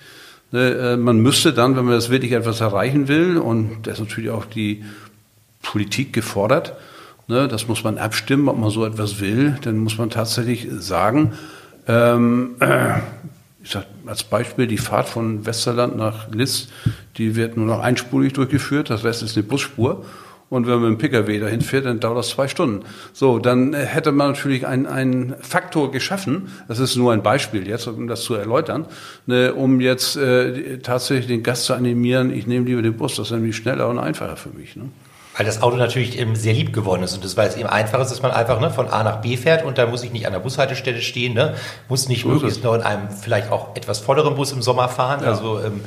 Ne, 0.52 0.70
äh, 0.70 0.96
man 0.96 1.20
müsste 1.20 1.52
dann, 1.52 1.76
wenn 1.76 1.84
man 1.84 1.92
das 1.92 2.08
wirklich 2.08 2.32
etwas 2.32 2.62
erreichen 2.62 3.08
will, 3.08 3.36
und 3.36 3.82
das 3.82 4.00
ist 4.00 4.08
natürlich 4.08 4.30
auch 4.30 4.46
die 4.46 4.82
Politik 5.60 6.14
gefordert, 6.14 6.72
ne, 7.28 7.46
das 7.46 7.68
muss 7.68 7.84
man 7.84 7.98
abstimmen, 7.98 8.48
ob 8.48 8.58
man 8.58 8.70
so 8.70 8.86
etwas 8.86 9.20
will, 9.20 9.58
dann 9.60 9.76
muss 9.76 9.98
man 9.98 10.08
tatsächlich 10.08 10.66
sagen, 10.78 11.34
ähm, 11.86 12.54
äh, 12.60 12.94
ich 13.62 13.70
sag 13.70 13.84
als 14.06 14.24
Beispiel, 14.24 14.66
die 14.66 14.78
Fahrt 14.78 15.10
von 15.10 15.44
Westerland 15.44 15.94
nach 15.94 16.30
List, 16.30 16.72
die 17.18 17.36
wird 17.36 17.58
nur 17.58 17.66
noch 17.66 17.80
einspurig 17.80 18.32
durchgeführt, 18.32 18.88
das 18.88 19.04
Rest 19.04 19.22
ist 19.22 19.36
eine 19.36 19.44
Busspur. 19.44 20.06
Und 20.52 20.66
wenn 20.66 20.80
man 20.80 20.90
mit 20.90 21.00
dem 21.00 21.10
Pkw 21.10 21.38
dahin 21.38 21.62
fährt, 21.62 21.86
dann 21.86 21.98
dauert 21.98 22.18
das 22.18 22.28
zwei 22.28 22.46
Stunden. 22.46 22.84
So, 23.14 23.38
dann 23.38 23.72
äh, 23.72 23.86
hätte 23.86 24.12
man 24.12 24.32
natürlich 24.32 24.66
einen, 24.66 24.86
einen 24.86 25.34
Faktor 25.40 25.90
geschaffen, 25.90 26.52
das 26.68 26.78
ist 26.78 26.94
nur 26.94 27.10
ein 27.14 27.22
Beispiel 27.22 27.66
jetzt, 27.66 27.86
um 27.86 28.06
das 28.06 28.20
zu 28.20 28.34
erläutern, 28.34 28.84
ne, 29.24 29.54
um 29.54 29.80
jetzt 29.80 30.14
äh, 30.16 30.76
tatsächlich 30.80 31.26
den 31.26 31.42
Gast 31.42 31.64
zu 31.64 31.72
animieren, 31.72 32.30
ich 32.30 32.46
nehme 32.46 32.66
lieber 32.66 32.82
den 32.82 32.98
Bus, 32.98 33.16
das 33.16 33.28
ist 33.28 33.32
nämlich 33.32 33.56
schneller 33.56 33.88
und 33.88 33.98
einfacher 33.98 34.36
für 34.36 34.50
mich. 34.50 34.76
Ne? 34.76 34.90
Weil 35.38 35.46
das 35.46 35.62
Auto 35.62 35.76
natürlich 35.76 36.18
eben 36.18 36.36
sehr 36.36 36.52
lieb 36.52 36.74
geworden 36.74 37.02
ist 37.02 37.14
und 37.14 37.24
das, 37.24 37.34
weil 37.38 37.48
es 37.48 37.56
eben 37.56 37.70
einfach 37.70 37.98
ist, 38.00 38.10
dass 38.10 38.20
man 38.20 38.30
einfach 38.30 38.60
ne, 38.60 38.68
von 38.68 38.88
A 38.88 39.02
nach 39.04 39.22
B 39.22 39.38
fährt 39.38 39.64
und 39.64 39.78
da 39.78 39.86
muss 39.86 40.02
ich 40.02 40.12
nicht 40.12 40.26
an 40.26 40.34
der 40.34 40.40
Bushaltestelle 40.40 41.00
stehen, 41.00 41.32
ne, 41.32 41.54
muss 41.88 42.10
nicht 42.10 42.26
möglichst 42.26 42.62
noch 42.62 42.74
in 42.74 42.82
einem 42.82 43.08
vielleicht 43.08 43.50
auch 43.50 43.74
etwas 43.74 44.00
volleren 44.00 44.34
Bus 44.34 44.52
im 44.52 44.60
Sommer 44.60 44.90
fahren. 44.90 45.20
Ja. 45.22 45.30
Also 45.30 45.60
ähm, 45.60 45.80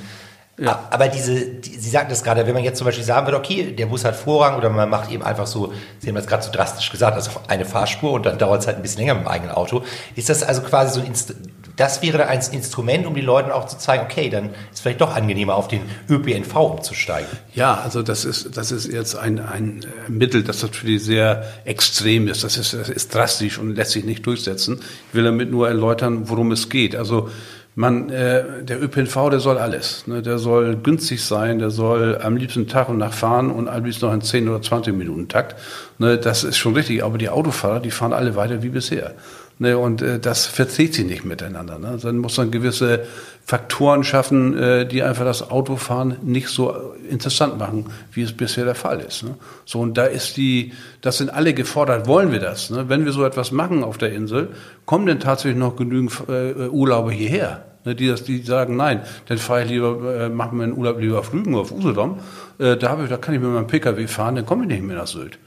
ja. 0.57 0.87
Aber 0.89 1.07
diese, 1.07 1.45
die, 1.45 1.77
Sie 1.77 1.89
sagten 1.89 2.09
das 2.09 2.23
gerade, 2.23 2.47
wenn 2.47 2.53
man 2.53 2.63
jetzt 2.63 2.77
zum 2.77 2.85
Beispiel 2.85 3.03
sagen 3.03 3.27
würde, 3.27 3.37
okay, 3.37 3.71
der 3.71 3.87
Bus 3.87 4.05
hat 4.05 4.15
Vorrang 4.15 4.57
oder 4.57 4.69
man 4.69 4.89
macht 4.89 5.11
eben 5.11 5.23
einfach 5.23 5.47
so, 5.47 5.73
Sie 5.99 6.07
haben 6.07 6.15
das 6.15 6.27
gerade 6.27 6.43
so 6.43 6.51
drastisch 6.51 6.91
gesagt, 6.91 7.15
also 7.15 7.31
eine 7.47 7.65
Fahrspur 7.65 8.13
und 8.13 8.25
dann 8.25 8.37
dauert 8.37 8.61
es 8.61 8.67
halt 8.67 8.77
ein 8.77 8.81
bisschen 8.81 8.99
länger 8.99 9.15
mit 9.15 9.23
dem 9.23 9.27
eigenen 9.27 9.51
Auto. 9.51 9.83
Ist 10.15 10.29
das 10.29 10.43
also 10.43 10.61
quasi 10.61 10.93
so 10.93 11.01
ein 11.01 11.07
Inst 11.07 11.35
das 11.75 12.01
wäre 12.01 12.27
ein 12.27 12.39
Instrument, 12.51 13.05
um 13.05 13.15
die 13.15 13.21
Leuten 13.21 13.51
auch 13.51 13.67
zu 13.67 13.77
zeigen, 13.77 14.05
okay, 14.05 14.29
dann 14.29 14.45
ist 14.45 14.55
es 14.75 14.79
vielleicht 14.79 15.01
doch 15.01 15.15
angenehmer, 15.15 15.55
auf 15.55 15.67
den 15.67 15.81
ÖPNV 16.09 16.55
umzusteigen. 16.55 17.29
Ja, 17.53 17.75
also 17.75 18.01
das 18.01 18.23
ist, 18.23 18.55
das 18.55 18.71
ist 18.71 18.91
jetzt 18.91 19.15
ein, 19.15 19.39
ein 19.39 19.85
Mittel, 20.07 20.43
das 20.43 20.61
natürlich 20.61 21.03
sehr 21.03 21.43
extrem 21.65 22.27
ist. 22.27 22.43
Das 22.43 22.57
ist, 22.57 22.73
das 22.73 22.89
ist 22.89 23.13
drastisch 23.13 23.57
und 23.57 23.75
lässt 23.75 23.91
sich 23.91 24.05
nicht 24.05 24.25
durchsetzen. 24.25 24.79
Ich 25.09 25.15
will 25.15 25.25
damit 25.25 25.51
nur 25.51 25.67
erläutern, 25.67 26.29
worum 26.29 26.51
es 26.51 26.69
geht. 26.69 26.95
Also 26.95 27.29
man, 27.75 28.09
äh, 28.09 28.63
der 28.63 28.81
ÖPNV, 28.81 29.29
der 29.29 29.39
soll 29.39 29.57
alles. 29.57 30.07
Ne? 30.07 30.21
Der 30.21 30.39
soll 30.39 30.77
günstig 30.77 31.23
sein, 31.23 31.59
der 31.59 31.69
soll 31.69 32.17
am 32.21 32.37
liebsten 32.37 32.67
Tag 32.67 32.87
und 32.87 32.97
Nacht 32.97 33.15
fahren 33.15 33.51
und 33.51 33.67
am 33.67 33.83
liebsten 33.83 34.05
noch 34.05 34.13
in 34.13 34.21
10 34.21 34.47
oder 34.47 34.61
20 34.61 34.95
Minuten 34.95 35.27
Takt. 35.27 35.55
Ne? 35.97 36.17
Das 36.17 36.45
ist 36.45 36.57
schon 36.57 36.73
richtig, 36.73 37.03
aber 37.03 37.17
die 37.17 37.29
Autofahrer, 37.29 37.81
die 37.81 37.91
fahren 37.91 38.13
alle 38.13 38.35
weiter 38.35 38.63
wie 38.63 38.69
bisher. 38.69 39.13
Ne? 39.57 39.77
Und 39.77 40.01
äh, 40.01 40.19
das 40.19 40.45
verträgt 40.45 40.95
sich 40.95 41.05
nicht 41.05 41.25
miteinander. 41.25 41.79
Ne? 41.79 41.97
Dann 42.01 42.17
muss 42.17 42.37
man 42.37 42.51
gewisse 42.51 43.05
Faktoren 43.45 44.03
schaffen, 44.03 44.57
äh, 44.57 44.87
die 44.87 45.03
einfach 45.03 45.25
das 45.25 45.49
Autofahren 45.49 46.17
nicht 46.23 46.49
so 46.49 46.73
interessant 47.09 47.57
machen, 47.57 47.85
wie 48.11 48.23
es 48.23 48.33
bisher 48.33 48.65
der 48.65 48.75
Fall 48.75 48.99
ist. 49.01 49.23
Ne? 49.23 49.35
So, 49.65 49.79
und 49.79 49.97
da 49.97 50.05
ist 50.05 50.37
die, 50.37 50.73
das 51.01 51.17
sind 51.17 51.29
alle 51.29 51.53
gefordert, 51.53 52.07
wollen 52.07 52.31
wir 52.31 52.39
das? 52.39 52.69
Ne? 52.69 52.89
Wenn 52.89 53.05
wir 53.05 53.11
so 53.11 53.23
etwas 53.23 53.51
machen 53.51 53.83
auf 53.83 53.97
der 53.97 54.13
Insel, 54.13 54.49
kommen 54.85 55.05
denn 55.05 55.19
tatsächlich 55.19 55.59
noch 55.59 55.75
genügend 55.75 56.11
äh, 56.27 56.67
Urlauber 56.67 57.11
hierher? 57.11 57.65
Ne, 57.85 57.93
die, 57.93 58.07
das, 58.07 58.23
die 58.23 58.41
sagen, 58.41 58.75
nein, 58.75 59.01
dann 59.27 59.37
fahre 59.37 59.63
ich 59.63 59.69
lieber, 59.69 60.25
äh, 60.25 60.29
machen 60.29 60.57
wir 60.57 60.63
einen 60.63 60.75
Urlaub 60.75 60.99
lieber 60.99 61.19
auf 61.19 61.31
Rügen 61.31 61.53
oder 61.53 61.61
auf 61.61 61.71
Usedom. 61.71 62.19
Äh, 62.57 62.77
da, 62.77 63.01
ich, 63.01 63.09
da 63.09 63.17
kann 63.17 63.35
ich 63.35 63.39
mit 63.39 63.49
meinem 63.51 63.67
Pkw 63.67 64.07
fahren, 64.07 64.35
dann 64.35 64.45
komme 64.45 64.63
ich 64.63 64.69
nicht 64.69 64.83
mehr 64.83 64.97
nach 64.97 65.07
Sylt. 65.07 65.37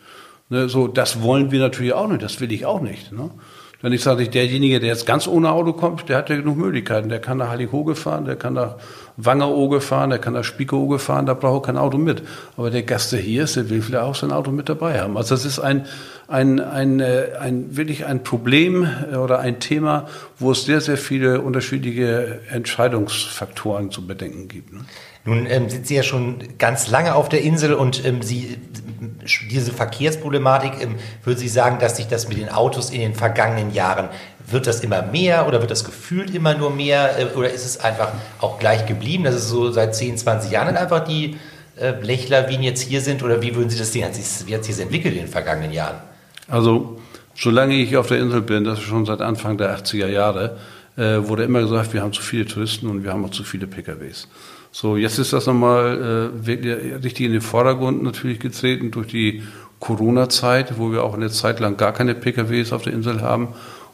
Ne, 0.49 0.69
so, 0.69 0.87
das 0.87 1.21
wollen 1.21 1.51
wir 1.51 1.59
natürlich 1.59 1.93
auch 1.93 2.09
nicht, 2.09 2.23
das 2.23 2.41
will 2.41 2.53
ich 2.53 2.65
auch 2.65 2.81
nicht. 2.81 3.13
Ne? 3.13 3.31
Wenn 3.81 3.93
ich 3.93 4.03
sage, 4.03 4.29
derjenige, 4.29 4.81
der 4.81 4.89
jetzt 4.89 5.07
ganz 5.07 5.29
ohne 5.29 5.53
Auto 5.53 5.73
kommt, 5.73 6.09
der 6.09 6.17
hat 6.17 6.31
ja 6.31 6.37
genug 6.37 6.57
Möglichkeiten. 6.57 7.09
Der 7.09 7.21
kann 7.21 7.39
nach 7.39 7.51
Hallig-Hoge 7.51 7.95
fahren, 7.95 8.25
der 8.25 8.35
kann 8.35 8.55
nach 8.55 8.75
Wangeroge 9.17 9.81
fahren, 9.81 10.11
der 10.11 10.19
kann 10.19 10.33
nach 10.33 10.43
Spiekeroge 10.43 10.99
fahren, 10.99 11.27
da 11.27 11.35
braucht 11.35 11.63
er 11.63 11.67
kein 11.67 11.77
Auto 11.77 11.97
mit. 11.97 12.23
Aber 12.57 12.71
der 12.71 12.83
Gast, 12.83 13.13
der 13.13 13.21
hier 13.21 13.45
ist, 13.45 13.55
der 13.55 13.71
will 13.71 13.81
vielleicht 13.81 14.03
auch 14.03 14.17
sein 14.17 14.33
Auto 14.33 14.51
mit 14.51 14.69
dabei 14.69 15.01
haben. 15.01 15.17
Also 15.17 15.37
das 15.37 15.45
ist 15.45 15.61
ein, 15.61 15.87
ein, 16.27 16.59
ein, 16.59 16.99
äh, 16.99 17.37
ein, 17.39 17.77
wirklich 17.77 18.05
ein 18.05 18.25
Problem 18.25 18.89
äh, 19.13 19.17
oder 19.17 19.39
ein 19.39 19.61
Thema, 19.61 20.09
wo 20.41 20.51
es 20.51 20.65
sehr, 20.65 20.81
sehr 20.81 20.99
viele 20.99 21.41
unterschiedliche 21.41 22.41
Entscheidungsfaktoren 22.51 23.93
zu 23.93 24.05
bedenken 24.05 24.49
gibt. 24.49 24.73
Ne? 24.73 24.81
Nun 25.29 25.47
ähm, 25.47 25.69
sind 25.69 25.87
Sie 25.87 25.95
ja 25.95 26.03
schon 26.03 26.39
ganz 26.57 26.89
lange 26.89 27.15
auf 27.15 27.29
der 27.29 27.43
Insel 27.43 27.75
und 27.75 28.03
ähm, 28.05 28.23
Sie 28.23 28.57
diese 29.51 29.73
Verkehrsproblematik, 29.73 30.81
ähm, 30.81 30.95
würden 31.23 31.39
Sie 31.39 31.49
sagen, 31.49 31.79
dass 31.81 31.99
sich 31.99 32.09
das 32.09 32.29
mit 32.29 32.39
den 32.39 32.49
Autos 32.49 32.89
in 32.89 33.01
den 33.01 33.15
vergangenen 33.15 33.75
Jahren, 33.75 34.09
wird 34.51 34.67
das 34.67 34.81
immer 34.81 35.03
mehr 35.03 35.47
oder 35.47 35.61
wird 35.61 35.71
das 35.71 35.85
gefühlt 35.85 36.35
immer 36.35 36.55
nur 36.55 36.71
mehr 36.71 37.19
äh, 37.19 37.37
oder 37.37 37.51
ist 37.51 37.67
es 37.67 37.79
einfach 37.79 38.09
auch 38.41 38.59
gleich 38.59 38.87
geblieben, 38.87 39.25
dass 39.25 39.35
es 39.35 39.51
so 39.51 39.71
seit 39.71 39.95
10, 39.95 40.17
20 40.17 40.51
Jahren 40.51 40.79
einfach 40.79 41.05
die 41.05 41.37
äh, 41.77 41.93
Blechlawinen 41.93 42.63
jetzt 42.63 42.81
hier 42.81 43.03
sind 43.03 43.23
oder 43.23 43.43
wie 43.43 43.55
würden 43.55 43.69
Sie 43.69 43.79
das 43.79 43.93
sehen? 43.93 44.09
Wie 44.47 44.55
hat 44.55 44.65
sich 44.65 44.77
das 44.77 44.83
entwickelt 44.83 45.15
in 45.15 45.21
den 45.21 45.29
vergangenen 45.29 45.73
Jahren? 45.73 45.97
Also, 46.49 46.99
solange 47.35 47.75
ich 47.75 47.99
auf 47.99 48.07
der 48.07 48.19
Insel 48.19 48.41
bin, 48.41 48.65
das 48.65 48.79
ist 48.79 48.87
schon 48.87 49.05
seit 49.05 49.21
Anfang 49.21 49.59
der 49.59 49.77
80er 49.77 50.09
Jahre, 50.09 50.57
äh, 50.97 51.19
wurde 51.29 51.45
immer 51.45 51.61
gesagt, 51.61 51.93
wir 51.93 52.01
haben 52.01 52.15
zu 52.15 52.23
viele 52.23 52.47
Touristen 52.47 52.89
und 52.89 53.05
wir 53.05 53.13
haben 53.13 53.27
auch 53.27 53.31
zu 53.31 53.45
viele 53.45 53.67
PKWs. 53.67 54.27
So, 54.71 54.97
jetzt 54.97 55.19
ist 55.19 55.33
das 55.33 55.47
nochmal 55.47 56.33
äh, 56.47 56.97
richtig 56.97 57.27
in 57.27 57.33
den 57.33 57.41
Vordergrund 57.41 58.03
natürlich 58.03 58.39
getreten 58.39 58.91
durch 58.91 59.09
die 59.09 59.43
Corona-Zeit, 59.81 60.79
wo 60.79 60.93
wir 60.93 61.05
auch 61.05 61.15
eine 61.15 61.31
Zeit 61.31 61.61
lang 61.61 61.77
gar 61.77 61.93
keine 61.93 62.15
PKWs 62.15 62.73
auf 62.73 62.83
der 62.83 62.93
Insel 62.93 63.23
haben. 63.23 63.49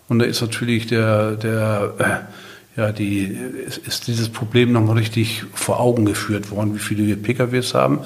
Und 0.08 0.18
da 0.18 0.24
ist 0.24 0.40
natürlich 0.40 0.86
der, 0.86 1.32
der 1.32 1.94
äh, 2.76 2.80
ja, 2.80 2.92
die, 2.92 3.24
ist, 3.66 3.78
ist 3.78 4.08
dieses 4.08 4.28
Problem 4.28 4.72
nochmal 4.72 4.96
richtig 4.96 5.44
vor 5.54 5.80
Augen 5.80 6.04
geführt 6.04 6.50
worden, 6.50 6.74
wie 6.74 6.80
viele 6.80 7.06
wir 7.06 7.16
PKWs 7.16 7.74
haben. 7.74 8.00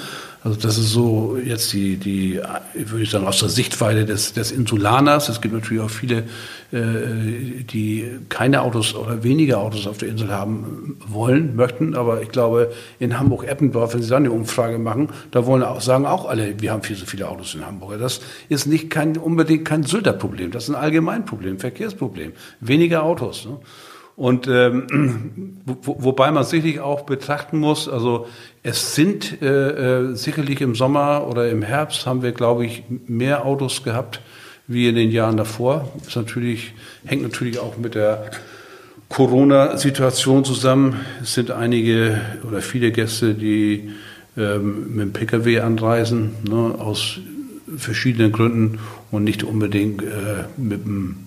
Also 0.45 0.57
das 0.61 0.79
ist 0.79 0.93
so 0.93 1.37
jetzt 1.37 1.73
die, 1.73 1.97
die 1.97 2.41
würde 2.75 3.03
ich 3.03 3.11
sagen, 3.11 3.27
aus 3.27 3.41
der 3.41 3.49
Sichtweise 3.49 4.05
des, 4.05 4.33
des 4.35 4.53
Insulaners. 4.53 5.29
Es 5.29 5.41
gibt 5.41 5.53
natürlich 5.53 5.83
auch 5.83 5.91
viele, 5.91 6.25
äh, 6.71 7.65
die 7.65 8.09
keine 8.29 8.63
Autos 8.63 8.95
oder 8.95 9.25
weniger 9.25 9.59
Autos 9.59 9.89
auf 9.89 9.99
der 9.99 10.09
Insel 10.09 10.31
haben 10.31 10.97
wollen, 11.09 11.57
möchten. 11.57 11.97
Aber 11.97 12.23
ich 12.23 12.29
glaube, 12.29 12.73
in 13.01 13.19
Hamburg-Eppendorf, 13.19 13.95
wenn 13.95 14.03
Sie 14.03 14.11
da 14.11 14.17
eine 14.17 14.31
Umfrage 14.31 14.79
machen, 14.79 15.09
da 15.33 15.45
wollen 15.45 15.65
auch, 15.65 15.81
sagen 15.81 16.07
auch 16.07 16.29
alle, 16.29 16.61
wir 16.61 16.71
haben 16.71 16.83
viel 16.83 16.97
so 16.97 17.07
viele 17.07 17.29
Autos 17.29 17.57
in 17.57 17.67
Hamburg. 17.67 17.99
Das 17.99 18.21
ist 18.49 18.67
nicht 18.67 18.91
kein, 18.91 19.17
unbedingt 19.17 19.65
kein 19.65 19.83
Sylter-Problem. 19.83 20.53
Das 20.53 20.65
ist 20.65 20.71
ein 20.71 20.77
Allgemeinproblem, 20.77 21.59
Verkehrsproblem. 21.59 22.33
Weniger 22.61 23.03
Autos. 23.03 23.45
Ne? 23.45 23.59
Und 24.19 24.49
ähm, 24.49 25.61
wo, 25.65 25.97
wobei 26.01 26.33
man 26.33 26.43
sicherlich 26.43 26.81
auch 26.81 27.03
betrachten 27.03 27.57
muss, 27.59 27.89
also 27.89 28.27
es 28.65 28.97
sind 28.97 29.41
äh, 29.41 30.09
äh, 30.09 30.15
sicherlich 30.17 30.61
im 30.61 30.75
Sommer 30.75 31.25
oder 31.29 31.49
im 31.49 31.63
Herbst 31.63 32.05
haben 32.05 32.23
wir, 32.23 32.33
glaube 32.33 32.67
ich, 32.67 32.83
mehr 33.07 33.47
Autos 33.47 33.85
gehabt 33.85 34.21
wie 34.67 34.89
in 34.89 34.97
den 34.97 35.13
Jahren 35.13 35.37
davor. 35.37 35.89
Das 36.05 36.17
natürlich, 36.17 36.75
hängt 37.05 37.23
natürlich 37.23 37.61
auch 37.61 37.77
mit 37.79 37.95
der 37.95 38.33
Corona-Situation 39.09 40.45
zusammen. 40.45 40.97
Es 41.23 41.35
sind 41.35 41.53
einige 41.53 42.21
oder 42.43 42.61
viele 42.61 42.91
Gäste, 42.91 43.35
die 43.35 43.91
ähm, 44.37 44.97
mit 44.97 45.01
dem 45.01 45.13
Pkw 45.13 45.61
anreisen, 45.61 46.35
ne, 46.43 46.75
aus 46.77 47.21
verschiedenen 47.77 48.33
Gründen 48.33 48.81
und 49.13 49.23
nicht 49.23 49.45
unbedingt 49.45 50.03
äh, 50.03 50.45
mit 50.57 50.85
dem 50.85 51.19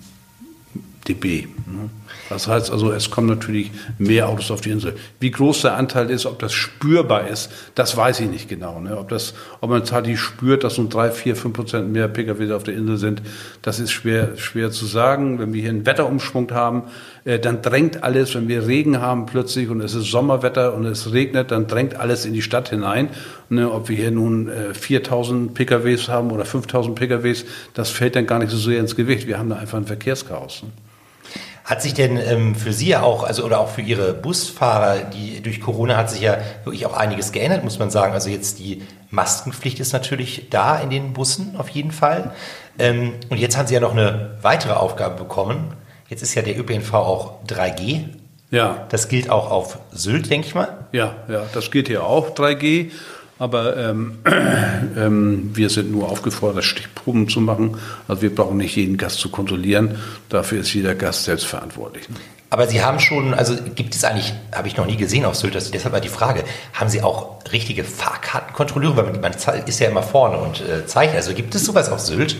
dB. 1.08 1.48
Ne? 1.68 1.90
Das 2.30 2.48
heißt 2.48 2.72
also, 2.72 2.92
es 2.92 3.10
kommen 3.10 3.28
natürlich 3.28 3.72
mehr 3.98 4.30
Autos 4.30 4.52
auf 4.52 4.62
die 4.62 4.72
Insel. 4.72 4.96
Wie 5.20 5.32
groß 5.32 5.64
der 5.64 5.76
Anteil 5.76 6.10
ist, 6.10 6.26
ob 6.26 6.40
das 6.40 6.54
spürbar 6.54 7.28
ist, 7.28 7.52
das 7.76 7.98
weiß 7.98 8.22
ich 8.22 8.30
nicht 8.30 8.48
genau. 8.48 8.80
Ne? 8.80 8.98
Ob, 8.98 9.10
das, 9.10 9.34
ob 9.60 9.70
man 9.70 9.84
tatsächlich 9.84 10.20
spürt, 10.20 10.64
dass 10.64 10.76
so 10.76 10.88
drei, 10.88 11.12
vier, 11.12 11.36
fünf 11.36 11.56
Prozent 11.56 11.92
mehr 11.92 12.08
Pkw 12.08 12.54
auf 12.54 12.64
der 12.64 12.76
Insel 12.76 12.98
sind, 12.98 13.22
das 13.62 13.80
ist 13.80 13.92
schwer, 13.92 14.38
schwer 14.38 14.72
zu 14.72 14.86
sagen. 14.86 15.40
Wenn 15.40 15.54
wir 15.54 15.62
hier 15.62 15.72
einen 15.72 15.86
Wetterumschwung 15.86 16.52
haben, 16.52 16.84
äh, 17.26 17.40
dann 17.40 17.62
drängt 17.62 18.04
alles, 18.04 18.34
wenn 18.36 18.48
wir 18.48 18.68
Regen 18.68 19.02
haben 19.02 19.26
plötzlich 19.26 19.70
und 19.70 19.82
es 19.82 19.94
ist 19.94 20.10
Sommerwetter 20.10 20.74
und 20.74 20.86
es 20.86 21.12
regnet, 21.12 21.52
dann 21.52 21.68
drängt 21.68 21.96
alles 21.96 22.26
in 22.26 22.34
die 22.34 22.42
Stadt 22.42 22.70
hinein. 22.70 23.10
Ne? 23.50 23.72
Ob 23.72 23.90
wir 23.90 23.98
hier 23.98 24.12
nun 24.12 24.50
äh, 24.50 24.74
4000 24.74 25.54
Pkws 25.54 26.10
haben 26.10 26.32
oder 26.32 26.46
5000 26.46 26.96
Pkws, 26.96 27.46
das 27.74 27.90
fällt 27.90 28.16
dann 28.16 28.26
gar 28.26 28.40
nicht 28.40 28.52
so 28.52 28.58
sehr 28.58 28.80
ins 28.80 28.96
Gewicht. 28.96 29.28
Wir 29.28 29.38
haben 29.38 29.50
da 29.50 29.58
einfach 29.58 29.78
ein 29.78 29.86
Verkehrschaos. 29.86 30.64
Ne? 30.64 30.70
Hat 31.72 31.82
sich 31.82 31.94
denn 31.94 32.18
ähm, 32.18 32.54
für 32.54 32.74
Sie 32.74 32.90
ja 32.90 33.02
auch, 33.02 33.24
also 33.24 33.46
oder 33.46 33.62
auch 33.62 33.70
für 33.70 33.80
Ihre 33.80 34.14
Busfahrer, 34.14 35.06
die 35.06 35.42
durch 35.42 35.62
Corona 35.62 35.96
hat 35.96 36.10
sich 36.10 36.20
ja 36.20 36.38
wirklich 36.66 36.86
auch 36.86 36.92
einiges 36.92 37.32
geändert, 37.32 37.64
muss 37.64 37.80
man 37.80 37.90
sagen. 37.90 38.12
Also 38.12 38.30
jetzt 38.30 38.60
die 38.60 38.82
Maskenpflicht 39.10 39.80
ist 39.80 39.94
natürlich 39.94 40.50
da 40.50 40.78
in 40.78 40.90
den 40.90 41.14
Bussen 41.14 41.56
auf 41.58 41.70
jeden 41.70 41.94
Fall. 41.94 42.34
Ähm, 42.78 43.14
und 43.30 43.38
jetzt 43.38 43.58
haben 43.58 43.68
Sie 43.68 43.74
ja 43.74 43.80
noch 43.80 43.94
eine 43.94 44.38
weitere 44.42 44.74
Aufgabe 44.74 45.16
bekommen. 45.16 45.74
Jetzt 46.10 46.22
ist 46.24 46.36
ja 46.36 46.42
der 46.42 46.60
ÖPNV 46.60 46.94
auch 46.94 47.46
3G. 47.48 48.04
Ja. 48.50 48.86
Das 48.90 49.08
gilt 49.08 49.30
auch 49.30 49.50
auf 49.50 49.80
Sylt, 49.94 50.30
denke 50.30 50.48
ich 50.48 50.56
mal. 50.56 50.88
Ja, 50.92 51.16
ja, 51.30 51.44
das 51.54 51.72
gilt 51.72 51.88
hier 51.88 52.04
auch 52.04 52.36
3G. 52.36 52.92
Aber 53.42 53.76
ähm, 53.76 54.20
ähm, 54.96 55.50
wir 55.56 55.72
sind 55.72 55.92
nur 55.92 56.12
aufgefordert, 56.12 56.64
Stichproben 56.64 57.28
zu 57.28 57.42
machen. 57.42 57.76
Also 58.08 58.22
wir 58.22 58.36
brauchen 58.36 58.58
nicht 58.58 58.76
jeden 58.76 58.98
Gast 58.98 59.18
zu 59.18 59.30
kontrollieren. 59.30 59.98
Dafür 60.30 60.60
ist 60.60 60.72
jeder 60.76 60.94
Gast 60.94 61.24
selbst 61.24 61.48
verantwortlich. 61.48 62.08
Aber 62.52 62.68
Sie 62.68 62.84
haben 62.84 63.00
schon, 63.00 63.34
also 63.34 63.56
gibt 63.74 63.96
es 63.96 64.04
eigentlich, 64.04 64.32
habe 64.54 64.68
ich 64.68 64.78
noch 64.78 64.86
nie 64.86 64.96
gesehen 64.96 65.26
auf 65.26 65.36
Sylt, 65.36 65.56
deshalb 65.56 65.92
war 65.92 66.02
die 66.02 66.08
Frage, 66.10 66.44
haben 66.74 66.92
Sie 66.92 67.02
auch 67.02 67.40
richtige 67.52 67.84
Fahrkartenkontrolleure? 67.84 68.98
Weil 68.98 69.12
man, 69.14 69.22
man 69.22 69.32
ist 69.66 69.80
ja 69.80 69.90
immer 69.90 70.04
vorne 70.04 70.38
und 70.38 70.62
äh, 70.62 70.86
zeigt. 70.86 71.16
Also 71.16 71.34
gibt 71.34 71.56
es 71.56 71.66
sowas 71.66 71.90
auf 71.90 72.00
Sylt? 72.00 72.36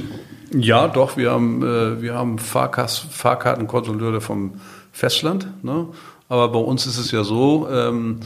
Ja, 0.54 0.88
doch, 0.88 1.18
wir 1.18 1.32
haben, 1.32 1.64
äh, 1.64 2.00
wir 2.00 2.14
haben 2.14 2.38
Fahrkartenkontrolleure 2.38 4.22
vom 4.22 4.62
Festland. 4.92 5.48
Ne? 5.64 5.88
Aber 6.32 6.48
bei 6.48 6.60
uns 6.60 6.86
ist 6.86 6.98
es 6.98 7.12
ja 7.12 7.26
so, 7.26 7.68
ähm, 7.70 8.22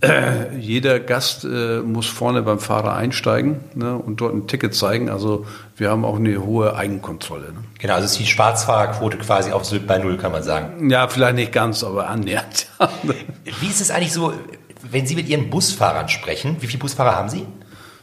äh, 0.00 0.56
jeder 0.58 0.98
Gast 0.98 1.44
äh, 1.44 1.82
muss 1.82 2.08
vorne 2.08 2.42
beim 2.42 2.58
Fahrer 2.58 2.96
einsteigen 2.96 3.60
ne, 3.76 3.96
und 3.96 4.20
dort 4.20 4.34
ein 4.34 4.48
Ticket 4.48 4.74
zeigen. 4.74 5.08
Also 5.08 5.46
wir 5.76 5.88
haben 5.88 6.04
auch 6.04 6.16
eine 6.16 6.44
hohe 6.44 6.74
Eigenkontrolle. 6.74 7.52
Ne? 7.52 7.60
Genau, 7.78 7.94
also 7.94 8.06
ist 8.06 8.18
die 8.18 8.26
Schwarzfahrerquote 8.26 9.18
quasi 9.18 9.52
auf 9.52 9.64
Sylt 9.64 9.86
bei 9.86 9.98
Null, 9.98 10.16
kann 10.16 10.32
man 10.32 10.42
sagen. 10.42 10.90
Ja, 10.90 11.06
vielleicht 11.06 11.36
nicht 11.36 11.52
ganz, 11.52 11.84
aber 11.84 12.08
annähernd. 12.08 12.66
Wie 13.60 13.66
ist 13.68 13.80
es 13.80 13.92
eigentlich 13.92 14.12
so, 14.12 14.32
wenn 14.82 15.06
Sie 15.06 15.14
mit 15.14 15.28
Ihren 15.28 15.48
Busfahrern 15.48 16.08
sprechen? 16.08 16.56
Wie 16.58 16.66
viele 16.66 16.80
Busfahrer 16.80 17.14
haben 17.14 17.28
Sie? 17.28 17.46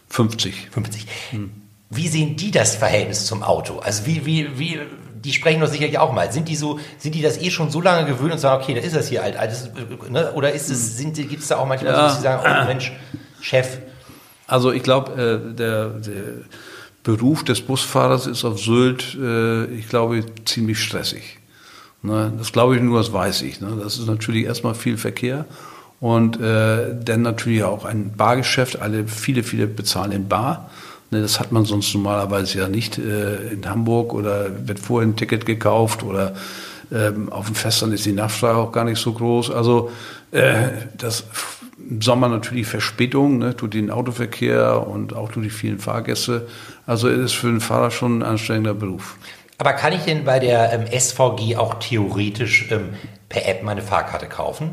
50. 0.08 0.70
50. 0.72 1.08
Hm. 1.31 1.51
Wie 1.89 2.08
sehen 2.08 2.38
die 2.38 2.51
das 2.51 2.77
Verhältnis 2.77 3.25
zum 3.25 3.43
Auto? 3.43 3.79
Also 3.79 4.05
wie, 4.05 4.25
wie, 4.25 4.58
wie, 4.58 4.79
die 5.23 5.33
sprechen 5.33 5.61
doch 5.61 5.67
sicherlich 5.67 5.97
auch 5.97 6.13
mal. 6.13 6.31
Sind 6.31 6.47
die 6.47 6.55
so, 6.55 6.79
sind 6.97 7.15
die 7.15 7.21
das 7.21 7.37
eh 7.39 7.51
schon 7.51 7.69
so 7.69 7.81
lange 7.81 8.07
gewöhnt 8.07 8.33
und 8.33 8.39
sagen, 8.39 8.63
okay, 8.63 8.73
da 8.73 8.81
ist 8.81 8.95
das 8.95 9.07
hier 9.07 9.21
halt, 9.21 9.37
alles, 9.37 9.69
ne? 10.09 10.31
oder 10.33 10.51
ist 10.51 10.69
es, 10.69 10.97
sind, 10.97 11.15
gibt 11.15 11.41
es 11.41 11.47
da 11.47 11.57
auch 11.57 11.67
manchmal 11.67 11.93
ja. 11.93 11.99
so, 11.99 12.03
dass 12.03 12.15
sie 12.17 12.23
sagen, 12.23 12.43
oh 12.43 12.67
Mensch, 12.67 12.91
Chef? 13.39 13.79
Also 14.47 14.71
ich 14.71 14.83
glaube, 14.83 15.11
äh, 15.13 15.55
der, 15.55 15.89
der 15.89 16.23
Beruf 17.03 17.43
des 17.43 17.61
Busfahrers 17.61 18.27
ist 18.27 18.45
auf 18.45 18.59
Sylt, 18.59 19.17
äh, 19.19 19.65
ich 19.65 19.87
glaube, 19.87 20.23
ziemlich 20.45 20.79
stressig. 20.83 21.39
Ne? 22.03 22.33
Das 22.37 22.51
glaube 22.51 22.75
ich 22.75 22.81
nur, 22.81 22.99
das 22.99 23.13
weiß 23.13 23.43
ich. 23.43 23.61
Ne? 23.61 23.77
Das 23.81 23.97
ist 23.97 24.07
natürlich 24.07 24.45
erstmal 24.45 24.75
viel 24.75 24.97
Verkehr 24.97 25.45
und 25.99 26.39
äh, 26.39 26.95
dann 27.03 27.21
natürlich 27.21 27.63
auch 27.63 27.85
ein 27.85 28.13
Bargeschäft. 28.15 28.81
Alle, 28.81 29.07
viele, 29.07 29.43
viele 29.43 29.67
bezahlen 29.67 30.11
in 30.11 30.27
Bar. 30.27 30.69
Ne, 31.12 31.22
das 31.22 31.41
hat 31.41 31.51
man 31.51 31.65
sonst 31.65 31.94
normalerweise 31.94 32.60
ja 32.60 32.70
nicht 32.70 32.98
äh, 32.98 33.50
in 33.51 33.70
Hamburg 33.70 34.13
oder 34.13 34.68
wird 34.68 34.80
vorher 34.80 35.10
ein 35.10 35.18
Ticket 35.18 35.46
gekauft 35.46 36.03
oder 36.03 36.36
ähm, 36.89 37.32
auf 37.32 37.48
dem 37.48 37.56
Festland 37.56 37.94
ist 37.94 38.06
die 38.06 38.13
Nachfrage 38.13 38.58
auch 38.58 38.72
gar 38.72 38.86
nicht 38.86 39.00
so 39.00 39.12
groß. 39.12 39.51
Also 39.51 39.91
äh, 40.32 40.70
das 40.98 41.25
im 41.77 42.01
Sommer 42.01 42.30
natürlich 42.30 42.65
Verspätung 42.65 43.39
ne, 43.39 43.53
durch 43.53 43.72
den 43.72 43.91
Autoverkehr 43.91 44.88
und 44.88 45.13
auch 45.13 45.32
durch 45.32 45.48
die 45.48 45.53
vielen 45.53 45.80
Fahrgäste. 45.80 46.48
Also 46.86 47.10
es 47.10 47.18
ist 47.18 47.34
für 47.34 47.48
den 47.48 47.60
Fahrer 47.60 47.91
schon 47.91 48.20
ein 48.20 48.24
anstrengender 48.24 48.74
Beruf. 48.74 49.18
Aber 49.58 49.74
kann 49.74 49.91
ich 49.91 50.01
denn 50.01 50.24
bei 50.24 50.39
der 50.39 50.72
ähm, 50.72 50.86
SVG 50.88 51.58
auch 51.58 51.75
theoretisch 51.75 52.72
ähm, 52.72 52.89
per 53.27 53.48
App 53.48 53.63
meine 53.63 53.82
Fahrkarte 53.82 54.27
kaufen? 54.27 54.72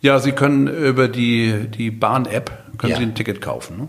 Ja, 0.00 0.18
Sie 0.18 0.32
können 0.32 0.66
über 0.66 1.08
die, 1.08 1.68
die 1.68 1.90
Bahn-App 1.90 2.78
können 2.78 2.92
ja. 2.92 2.98
Sie 2.98 3.04
ein 3.04 3.14
Ticket 3.14 3.40
kaufen. 3.40 3.76
Ne? 3.76 3.88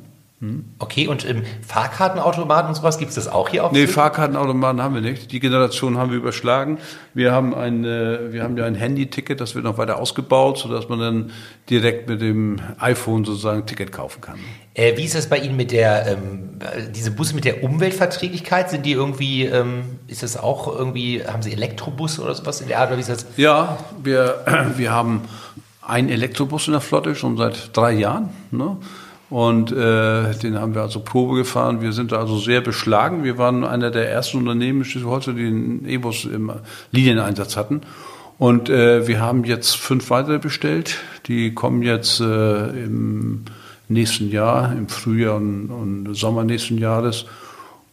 Okay, 0.78 1.08
und 1.08 1.26
im 1.26 1.42
Fahrkartenautomaten 1.66 2.70
und 2.70 2.76
sowas 2.76 3.00
gibt 3.00 3.10
es 3.10 3.16
das 3.16 3.28
auch 3.28 3.50
hier 3.50 3.66
auf? 3.66 3.72
Nee, 3.72 3.88
Fahrkartenautomaten 3.88 4.84
haben 4.84 4.94
wir 4.94 5.02
nicht. 5.02 5.32
Die 5.32 5.40
Generation 5.40 5.98
haben 5.98 6.12
wir 6.12 6.18
überschlagen. 6.18 6.78
Wir 7.16 7.32
haben 7.32 7.56
ein, 7.56 7.84
äh, 7.84 8.32
wir 8.32 8.44
haben 8.44 8.56
ja 8.56 8.66
ein 8.66 8.76
Handy-Ticket, 8.76 9.42
das 9.42 9.56
wird 9.56 9.66
noch 9.66 9.80
weiter 9.80 9.98
ausgebaut, 9.98 10.60
sodass 10.60 10.90
man 10.90 11.00
dann 11.00 11.32
direkt 11.72 12.08
mit 12.08 12.22
dem 12.22 12.58
iPhone 12.78 13.26
sozusagen 13.26 13.62
ein 13.62 13.66
Ticket 13.66 13.92
kaufen 13.92 14.22
kann. 14.22 14.38
Äh, 14.76 14.96
wie 14.96 15.06
ist 15.06 15.16
das 15.16 15.28
bei 15.28 15.40
Ihnen 15.40 15.56
mit 15.56 15.72
der, 15.72 16.06
ähm, 16.06 16.60
diese 16.96 17.10
Busse 17.10 17.34
mit 17.34 17.44
der 17.44 17.64
Umweltverträglichkeit? 17.64 18.70
Sind 18.70 18.86
die 18.86 18.92
irgendwie, 18.92 19.46
ähm, 19.46 19.86
ist 20.06 20.22
das 20.22 20.38
auch 20.38 20.68
irgendwie, 20.68 21.24
haben 21.26 21.42
Sie 21.42 21.52
Elektrobus 21.52 22.20
oder 22.20 22.36
sowas 22.36 22.62
in 22.62 22.68
der 22.68 22.78
Art? 22.78 22.90
Oder 22.90 22.98
wie 22.98 23.02
ist 23.02 23.10
das? 23.10 23.26
Ja, 23.38 23.80
wir, 24.04 24.46
wir 24.78 24.92
haben 24.92 25.22
einen 25.82 26.10
Elektrobus 26.10 26.68
in 26.68 26.74
der 26.74 26.82
Flotte 26.82 27.16
schon 27.16 27.38
seit 27.38 27.76
drei 27.76 27.94
Jahren. 27.94 28.30
Ne? 28.52 28.78
Und 29.30 29.72
äh, 29.74 30.34
den 30.36 30.58
haben 30.58 30.74
wir 30.74 30.82
also 30.82 31.02
Probe 31.02 31.36
gefahren. 31.36 31.82
Wir 31.82 31.92
sind 31.92 32.14
also 32.14 32.38
sehr 32.38 32.62
beschlagen. 32.62 33.24
Wir 33.26 33.38
waren 33.38 33.66
einer 33.66 33.92
der 33.92 34.10
ersten 34.10 34.38
Unternehmen 34.38 34.86
die 35.34 35.44
den 35.44 35.88
E-Bus 35.88 36.26
im 36.26 36.52
Linieneinsatz 36.92 37.58
hatten. 37.58 37.82
Und 38.38 38.70
äh, 38.70 39.08
wir 39.08 39.20
haben 39.20 39.44
jetzt 39.44 39.76
fünf 39.76 40.10
weitere 40.12 40.40
bestellt. 40.40 40.98
Die 41.28 41.54
kommen 41.54 41.82
jetzt 41.82 42.22
äh, 42.22 42.68
im 42.70 43.44
nächsten 43.90 44.30
Jahr, 44.30 44.72
im 44.72 44.88
Frühjahr 44.88 45.36
und, 45.36 45.72
und 45.72 46.14
Sommer 46.14 46.44
nächsten 46.44 46.78
Jahres. 46.78 47.26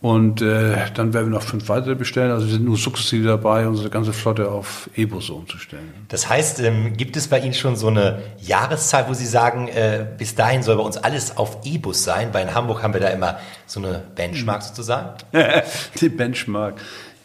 Und 0.05 0.43
äh, 0.43 0.77
dann 0.93 1.15
werden 1.15 1.31
wir 1.31 1.39
noch 1.39 1.47
fünf 1.47 1.71
weitere 1.71 1.95
bestellen. 1.95 2.31
Also 2.31 2.45
wir 2.45 2.53
sind 2.53 2.67
nur 2.67 2.77
sukzessive 2.77 3.27
dabei, 3.27 3.67
unsere 3.67 3.89
ganze 3.89 4.13
Flotte 4.13 4.51
auf 4.51 4.91
E-Busse 4.95 5.33
umzustellen. 5.33 5.95
Das 6.09 6.29
heißt, 6.29 6.61
ähm, 6.61 6.95
gibt 6.95 7.17
es 7.17 7.29
bei 7.29 7.39
Ihnen 7.39 7.55
schon 7.55 7.75
so 7.75 7.89
eine 7.89 8.21
Jahreszahl, 8.39 9.09
wo 9.09 9.15
Sie 9.15 9.25
sagen, 9.25 9.67
äh, 9.69 10.07
bis 10.19 10.35
dahin 10.35 10.63
soll 10.63 10.77
bei 10.77 10.83
uns 10.83 10.99
alles 10.99 11.39
auf 11.39 11.57
E-Bus 11.65 12.05
sein? 12.05 12.35
Weil 12.35 12.49
in 12.49 12.55
Hamburg 12.55 12.83
haben 12.83 12.93
wir 12.93 13.01
da 13.01 13.09
immer 13.09 13.39
so 13.65 13.81
eine 13.81 14.03
Benchmark 14.15 14.63
sozusagen. 14.63 15.15
Die 15.99 16.11
Benchmark. 16.11 16.75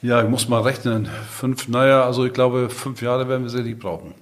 Ja, 0.02 0.24
ich 0.24 0.30
muss 0.30 0.48
mal 0.48 0.62
rechnen. 0.62 1.10
Fünf, 1.30 1.68
naja, 1.68 2.06
also 2.06 2.26
ich 2.26 2.32
glaube, 2.32 2.70
fünf 2.70 3.02
Jahre 3.02 3.28
werden 3.28 3.44
wir 3.44 3.50
sicherlich 3.50 3.78
brauchen. 3.78 4.14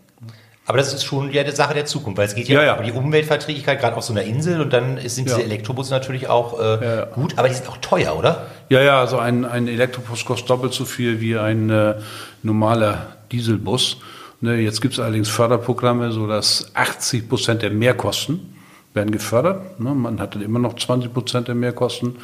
Aber 0.67 0.77
das 0.77 0.93
ist 0.93 1.05
schon 1.05 1.31
ja 1.31 1.41
eine 1.41 1.53
Sache 1.53 1.73
der 1.73 1.85
Zukunft, 1.85 2.17
weil 2.17 2.27
es 2.27 2.35
geht 2.35 2.49
ja, 2.49 2.59
ja, 2.59 2.65
ja. 2.65 2.77
um 2.77 2.83
die 2.83 2.91
Umweltverträglichkeit, 2.91 3.79
gerade 3.79 3.95
auf 3.95 4.03
so 4.03 4.11
einer 4.11 4.23
Insel 4.23 4.59
und 4.59 4.73
dann 4.73 4.99
sind 5.07 5.29
diese 5.29 5.39
ja. 5.39 5.45
Elektrobusse 5.45 5.91
natürlich 5.91 6.27
auch 6.27 6.59
äh, 6.59 7.07
gut, 7.15 7.37
aber 7.37 7.47
die 7.47 7.55
sind 7.55 7.69
auch 7.69 7.77
teuer, 7.77 8.17
oder? 8.17 8.47
Ja, 8.67 8.81
ja, 8.81 8.99
also 8.99 9.17
ein, 9.17 9.45
ein 9.45 9.69
Elektrobus 9.69 10.25
kostet 10.25 10.49
doppelt 10.49 10.73
so 10.73 10.83
viel 10.83 11.21
wie 11.21 11.37
ein 11.37 11.69
äh, 11.69 11.95
normaler 12.43 13.07
Dieselbus. 13.31 13.97
Ne, 14.41 14.57
jetzt 14.57 14.81
gibt 14.81 14.95
es 14.95 14.99
allerdings 14.99 15.29
Förderprogramme, 15.29 16.11
sodass 16.11 16.69
80 16.73 17.29
Prozent 17.29 17.61
der 17.61 17.71
Mehrkosten 17.71 18.53
werden 18.93 19.11
gefördert. 19.11 19.79
Ne, 19.79 19.95
man 19.95 20.19
hat 20.19 20.35
dann 20.35 20.41
immer 20.41 20.59
noch 20.59 20.75
20 20.75 21.13
Prozent 21.13 21.47
der 21.47 21.55
Mehrkosten. 21.55 22.17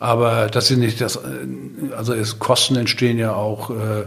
Aber 0.00 0.48
das 0.48 0.66
sind 0.66 0.80
nicht 0.80 1.00
das, 1.00 1.16
äh, 1.16 1.20
also 1.96 2.14
es, 2.14 2.40
Kosten 2.40 2.74
entstehen 2.74 3.16
ja 3.16 3.34
auch 3.34 3.70
äh, 3.70 4.06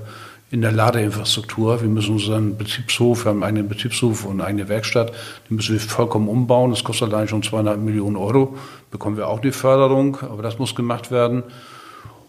in 0.51 0.61
der 0.61 0.71
Ladeinfrastruktur. 0.71 1.81
Wir 1.81 1.89
müssen 1.89 2.13
unseren 2.13 2.57
Betriebshof, 2.57 3.25
wir 3.25 3.29
haben 3.29 3.43
einen 3.43 3.67
Betriebshof 3.67 4.25
und 4.25 4.41
eine 4.41 4.67
Werkstatt, 4.67 5.11
den 5.49 5.57
müssen 5.57 5.73
wir 5.73 5.79
vollkommen 5.79 6.27
umbauen. 6.27 6.71
Das 6.71 6.83
kostet 6.83 7.13
allein 7.13 7.27
schon 7.27 7.43
200 7.43 7.79
Millionen 7.79 8.15
Euro. 8.15 8.57
Bekommen 8.91 9.17
wir 9.17 9.27
auch 9.27 9.39
die 9.39 9.51
Förderung, 9.51 10.17
aber 10.21 10.41
das 10.41 10.57
muss 10.57 10.75
gemacht 10.75 11.11
werden. 11.11 11.43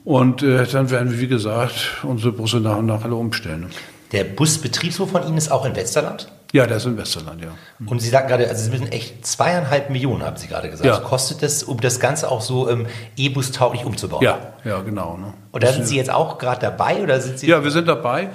Und 0.04 0.42
äh, 0.42 0.66
dann 0.66 0.90
werden 0.90 1.12
wir, 1.12 1.20
wie 1.20 1.28
gesagt, 1.28 1.98
unsere 2.02 2.32
Busse 2.32 2.60
nach 2.60 2.78
und 2.78 2.86
nach 2.86 3.04
alle 3.04 3.14
umstellen. 3.14 3.66
Der 4.12 4.24
Busbetriebshof 4.24 5.10
von 5.10 5.26
Ihnen 5.26 5.36
ist 5.36 5.52
auch 5.52 5.64
in 5.64 5.76
Westerland? 5.76 6.30
Ja, 6.52 6.66
der 6.66 6.78
ist 6.78 6.86
in 6.86 6.96
Westerland, 6.96 7.42
ja. 7.42 7.50
Und 7.86 8.00
Sie 8.00 8.08
sagten 8.08 8.28
gerade, 8.28 8.48
also 8.48 8.64
Sie 8.64 8.70
müssen 8.70 8.90
echt 8.90 9.24
zweieinhalb 9.24 9.90
Millionen, 9.90 10.24
haben 10.24 10.36
Sie 10.36 10.48
gerade 10.48 10.68
gesagt. 10.68 10.86
Ja. 10.86 10.98
Kostet 10.98 11.42
das, 11.42 11.62
um 11.62 11.80
das 11.80 12.00
Ganze 12.00 12.28
auch 12.28 12.40
so 12.40 12.68
ähm, 12.68 12.86
E-Bus 13.16 13.52
tauglich 13.52 13.84
umzubauen? 13.84 14.22
Ja, 14.22 14.54
ja, 14.64 14.80
genau. 14.80 15.16
Ne? 15.16 15.32
Und 15.52 15.62
da 15.62 15.72
sind 15.72 15.86
Sie 15.86 15.96
jetzt 15.96 16.10
auch 16.10 16.38
gerade 16.38 16.60
dabei 16.60 17.02
oder 17.02 17.20
sind 17.20 17.38
Sie? 17.38 17.46
Ja, 17.46 17.62
wir 17.62 17.70
sind 17.70 17.86
dabei. 17.86 18.30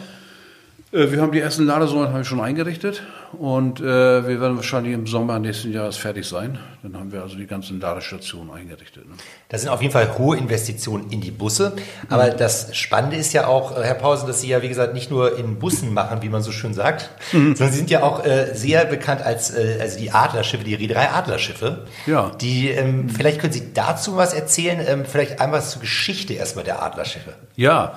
Äh, 0.92 1.12
wir 1.12 1.22
haben 1.22 1.32
die 1.34 1.40
ersten 1.40 1.66
Ladesäulen 1.66 2.24
schon 2.24 2.40
eingerichtet 2.40 3.04
und 3.40 3.80
äh, 3.80 3.84
wir 3.84 4.42
werden 4.42 4.56
wahrscheinlich 4.56 4.94
im 4.94 5.08
Sommer 5.08 5.40
nächsten 5.40 5.72
Jahres 5.72 5.98
fertig 5.98 6.26
sein. 6.26 6.58
Dann 6.84 6.98
haben 6.98 7.12
wir 7.12 7.22
also 7.22 7.36
die 7.36 7.48
ganzen 7.48 7.80
Ladestationen 7.80 8.54
eingerichtet. 8.54 9.08
Ne? 9.08 9.16
Das 9.50 9.62
sind 9.62 9.70
auf 9.70 9.82
jeden 9.82 9.92
Fall 9.92 10.18
hohe 10.18 10.38
Investitionen 10.38 11.12
in 11.12 11.22
die 11.22 11.32
Busse. 11.32 11.74
Aber 12.10 12.32
mhm. 12.32 12.38
das 12.38 12.76
Spannende 12.76 13.18
ist 13.18 13.34
ja 13.34 13.48
auch, 13.48 13.76
Herr 13.76 13.96
Pausen, 13.96 14.28
dass 14.28 14.42
Sie 14.42 14.48
ja, 14.48 14.62
wie 14.62 14.70
gesagt, 14.70 14.94
nicht 14.94 15.12
nur 15.12 15.38
in 15.38 15.60
Bussen 15.60 15.94
machen, 15.94 16.22
wie 16.22 16.30
man 16.30 16.42
so 16.42 16.52
schön 16.52 16.74
sagt, 16.74 17.10
mhm. 17.32 17.56
sondern 17.56 17.72
Sie 17.72 17.78
sind 17.80 17.90
ja 17.90 18.04
auch 18.04 18.26
äh, 18.26 18.54
sehr 18.54 18.86
bekannt 18.86 19.22
als 19.22 19.52
äh, 19.56 19.78
also 19.82 20.00
die 20.00 20.12
Adlerschiffe, 20.12 20.64
die 20.64 20.76
Reederei 20.76 21.10
Adlerschiffe. 21.10 21.86
Ja. 22.06 22.32
Die, 22.42 22.70
ähm, 22.70 23.10
vielleicht 23.10 23.40
können 23.40 23.54
Sie 23.54 23.74
dazu 23.74 24.18
was 24.18 24.34
erzählen, 24.34 24.80
ähm, 24.88 25.06
vielleicht 25.06 25.40
einmal 25.40 25.62
zur 25.62 25.82
Geschichte 25.82 26.34
erstmal 26.34 26.66
der 26.66 26.82
Adlerschiffe. 26.82 27.34
Ja. 27.56 27.94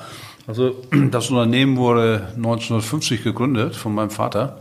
Also 0.48 0.82
das 1.10 1.30
Unternehmen 1.30 1.76
wurde 1.76 2.28
1950 2.36 3.22
gegründet 3.22 3.76
von 3.76 3.94
meinem 3.94 4.10
Vater. 4.10 4.58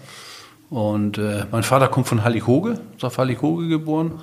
Und 0.70 1.18
äh, 1.18 1.46
mein 1.52 1.64
Vater 1.64 1.88
kommt 1.88 2.08
von 2.08 2.24
Hallighoge, 2.24 2.80
ist 2.96 3.06
auf 3.06 3.18
Hallighoge 3.18 3.68
geboren 3.68 4.20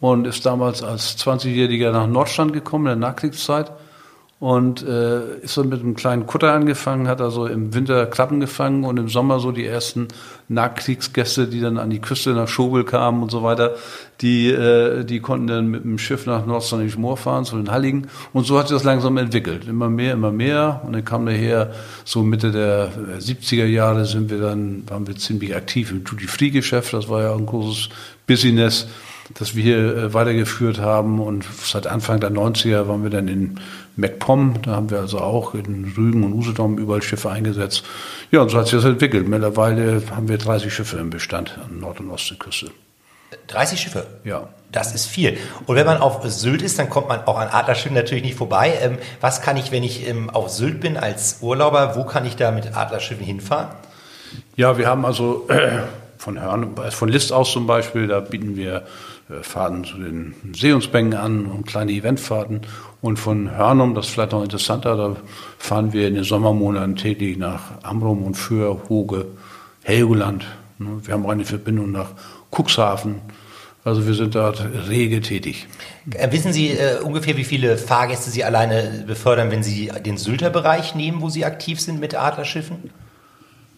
und 0.00 0.26
ist 0.26 0.46
damals 0.46 0.82
als 0.82 1.18
20-Jähriger 1.18 1.92
nach 1.92 2.06
Nordstand 2.06 2.52
gekommen 2.52 2.86
in 2.86 3.00
der 3.00 3.08
Nachkriegszeit 3.10 3.70
und 4.44 4.86
äh, 4.86 5.38
ist 5.38 5.56
dann 5.56 5.70
mit 5.70 5.80
einem 5.80 5.94
kleinen 5.94 6.26
Kutter 6.26 6.52
angefangen, 6.52 7.08
hat 7.08 7.22
also 7.22 7.46
im 7.46 7.72
Winter 7.72 8.04
Klappen 8.04 8.40
gefangen 8.40 8.84
und 8.84 8.98
im 8.98 9.08
Sommer 9.08 9.40
so 9.40 9.52
die 9.52 9.64
ersten 9.64 10.08
Nachkriegsgäste, 10.48 11.46
die 11.46 11.62
dann 11.62 11.78
an 11.78 11.88
die 11.88 11.98
Küste 11.98 12.34
nach 12.34 12.46
Schobel 12.46 12.84
kamen 12.84 13.22
und 13.22 13.30
so 13.30 13.42
weiter, 13.42 13.74
die, 14.20 14.50
äh, 14.50 15.04
die 15.04 15.20
konnten 15.20 15.46
dann 15.46 15.68
mit 15.68 15.84
dem 15.84 15.96
Schiff 15.96 16.26
nach 16.26 16.44
Nordstanisch 16.44 16.98
Moor 16.98 17.16
fahren, 17.16 17.46
zu 17.46 17.56
den 17.56 17.70
Halligen. 17.70 18.08
Und 18.34 18.44
so 18.44 18.58
hat 18.58 18.68
sich 18.68 18.76
das 18.76 18.84
langsam 18.84 19.16
entwickelt. 19.16 19.66
Immer 19.66 19.88
mehr, 19.88 20.12
immer 20.12 20.30
mehr. 20.30 20.82
Und 20.84 20.92
dann 20.92 21.06
kam 21.06 21.24
daher, 21.24 21.72
so 22.04 22.22
Mitte 22.22 22.52
der 22.52 22.90
70er 23.18 23.64
Jahre 23.64 24.04
sind 24.04 24.28
wir 24.28 24.42
dann, 24.42 24.82
waren 24.90 25.06
wir 25.06 25.16
ziemlich 25.16 25.56
aktiv 25.56 25.90
im 25.90 26.04
Duty-Free-Geschäft. 26.04 26.92
Das 26.92 27.08
war 27.08 27.22
ja 27.22 27.34
ein 27.34 27.46
großes 27.46 27.88
Business 28.26 28.88
das 29.32 29.56
wir 29.56 29.62
hier 29.62 29.78
äh, 29.78 30.14
weitergeführt 30.14 30.78
haben. 30.78 31.20
Und 31.20 31.44
seit 31.62 31.86
Anfang 31.86 32.20
der 32.20 32.30
90er 32.30 32.88
waren 32.88 33.02
wir 33.02 33.10
dann 33.10 33.28
in 33.28 33.60
MacPom. 33.96 34.62
Da 34.62 34.72
haben 34.72 34.90
wir 34.90 34.98
also 34.98 35.18
auch 35.18 35.54
in 35.54 35.92
Rügen 35.96 36.24
und 36.24 36.32
Usedom 36.32 36.78
überall 36.78 37.02
Schiffe 37.02 37.30
eingesetzt. 37.30 37.84
Ja, 38.30 38.40
und 38.40 38.50
so 38.50 38.58
hat 38.58 38.66
sich 38.66 38.76
das 38.76 38.84
entwickelt. 38.84 39.28
Mittlerweile 39.28 40.02
haben 40.14 40.28
wir 40.28 40.38
30 40.38 40.72
Schiffe 40.72 40.98
im 40.98 41.10
Bestand 41.10 41.58
an 41.64 41.80
Nord- 41.80 42.00
und 42.00 42.10
Ostseeküste. 42.10 42.70
30 43.48 43.80
Schiffe? 43.80 44.06
Ja. 44.24 44.48
Das 44.72 44.94
ist 44.94 45.06
viel. 45.06 45.38
Und 45.66 45.76
wenn 45.76 45.86
man 45.86 45.98
auf 45.98 46.24
Sylt 46.24 46.62
ist, 46.62 46.78
dann 46.78 46.90
kommt 46.90 47.08
man 47.08 47.20
auch 47.26 47.38
an 47.38 47.48
Adlerschiffen 47.48 47.94
natürlich 47.94 48.24
nicht 48.24 48.36
vorbei. 48.36 48.74
Ähm, 48.80 48.98
was 49.20 49.40
kann 49.40 49.56
ich, 49.56 49.70
wenn 49.70 49.84
ich 49.84 50.08
ähm, 50.08 50.30
auf 50.30 50.50
Sylt 50.50 50.80
bin 50.80 50.96
als 50.96 51.38
Urlauber, 51.42 51.94
wo 51.96 52.04
kann 52.04 52.24
ich 52.26 52.36
da 52.36 52.50
mit 52.50 52.76
Adlerschiffen 52.76 53.24
hinfahren? 53.24 53.68
Ja, 54.56 54.78
wir 54.78 54.88
haben 54.88 55.04
also 55.04 55.46
äh, 55.48 55.82
von, 56.18 56.40
Hörn, 56.40 56.74
von 56.90 57.08
List 57.08 57.32
aus 57.32 57.52
zum 57.52 57.66
Beispiel, 57.66 58.08
da 58.08 58.20
bieten 58.20 58.56
wir 58.56 58.82
Fahrten 59.42 59.84
zu 59.84 59.96
den 59.96 60.34
Sehungsbänken 60.54 61.18
an 61.18 61.46
und 61.46 61.66
kleine 61.66 61.92
Eventfahrten. 61.92 62.60
Und 63.00 63.18
von 63.18 63.50
Hörnum, 63.50 63.94
das 63.94 64.06
ist 64.06 64.12
vielleicht 64.12 64.32
noch 64.32 64.42
interessanter, 64.42 64.96
da 64.96 65.16
fahren 65.58 65.92
wir 65.92 66.08
in 66.08 66.14
den 66.14 66.24
Sommermonaten 66.24 66.96
täglich 66.96 67.38
nach 67.38 67.82
Amrum 67.82 68.22
und 68.22 68.34
Föhr, 68.34 68.82
Hoge, 68.88 69.26
Helgoland. 69.82 70.44
Ne, 70.78 71.00
wir 71.02 71.14
haben 71.14 71.24
auch 71.24 71.30
eine 71.30 71.44
Verbindung 71.44 71.92
nach 71.92 72.10
Cuxhaven. 72.50 73.22
Also 73.84 74.06
wir 74.06 74.14
sind 74.14 74.34
dort 74.34 74.64
rege 74.88 75.20
tätig. 75.20 75.66
Äh, 76.10 76.32
wissen 76.32 76.52
Sie 76.54 76.70
äh, 76.70 77.00
ungefähr, 77.00 77.36
wie 77.36 77.44
viele 77.44 77.76
Fahrgäste 77.76 78.30
Sie 78.30 78.42
alleine 78.42 79.04
befördern, 79.06 79.50
wenn 79.50 79.62
Sie 79.62 79.90
den 80.04 80.16
Sylter 80.16 80.48
Bereich 80.48 80.94
nehmen, 80.94 81.20
wo 81.20 81.28
Sie 81.28 81.44
aktiv 81.44 81.80
sind 81.80 82.00
mit 82.00 82.14
Adlerschiffen? 82.14 82.90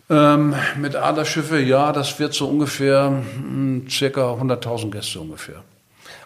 Ähm, 0.09 0.55
mit 0.77 0.95
Adlerschiffe, 0.95 1.59
ja, 1.59 1.93
das 1.93 2.19
wird 2.19 2.33
so 2.33 2.49
ungefähr 2.49 3.11
mh, 3.11 3.25
hm, 3.35 3.87
circa 3.91 4.35
100.000 4.35 4.91
Gäste 4.91 5.21
ungefähr. 5.21 5.63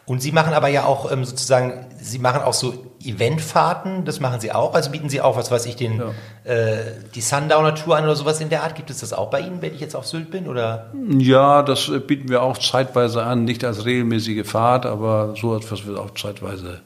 Und 0.05 0.21
Sie 0.21 0.33
machen 0.33 0.55
aber 0.55 0.69
ja 0.69 0.85
auch 0.85 1.11
ähm, 1.13 1.25
sozusagen, 1.25 1.87
Sie 2.01 2.19
machen 2.19 2.43
auch 2.43 2.53
so 2.53 2.75
Eventfahrten, 3.03 4.05
das 4.05 4.19
machen 4.19 4.41
Sie 4.41 4.51
auch. 4.53 4.75
Also 4.75 4.91
bieten 4.91 5.09
Sie 5.09 5.21
auch, 5.21 5.37
was 5.37 5.51
weiß 5.51 5.67
ich, 5.67 5.77
den, 5.77 5.99
ja. 5.99 6.53
äh, 6.53 6.79
die 7.15 7.21
Sundowner 7.21 7.75
Tour 7.75 7.97
an 7.97 8.05
oder 8.05 8.17
sowas 8.17 8.41
in 8.41 8.49
der 8.49 8.65
Art. 8.65 8.75
Gibt 8.75 8.91
es 8.91 9.01
das 9.01 9.13
auch 9.13 9.31
bei 9.31 9.41
Ihnen, 9.41 9.63
wenn 9.63 9.73
ich 9.73 9.81
jetzt 9.81 9.95
auf 9.95 10.07
Sylt 10.07 10.31
bin? 10.31 10.49
Oder? 10.49 10.91
Ja, 11.19 11.63
das 11.63 11.89
äh, 11.89 12.01
bieten 12.01 12.29
wir 12.29 12.43
auch 12.43 12.59
zeitweise 12.59 13.23
an, 13.23 13.45
nicht 13.45 13.65
als 13.65 13.85
regelmäßige 13.85 14.45
Fahrt, 14.47 14.85
aber 14.85 15.35
so 15.41 15.57
etwas 15.57 15.87
wird 15.87 15.97
auch 15.97 16.11
zeitweise 16.15 16.81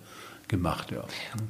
gemacht, 0.47 0.91
ja. 0.91 1.01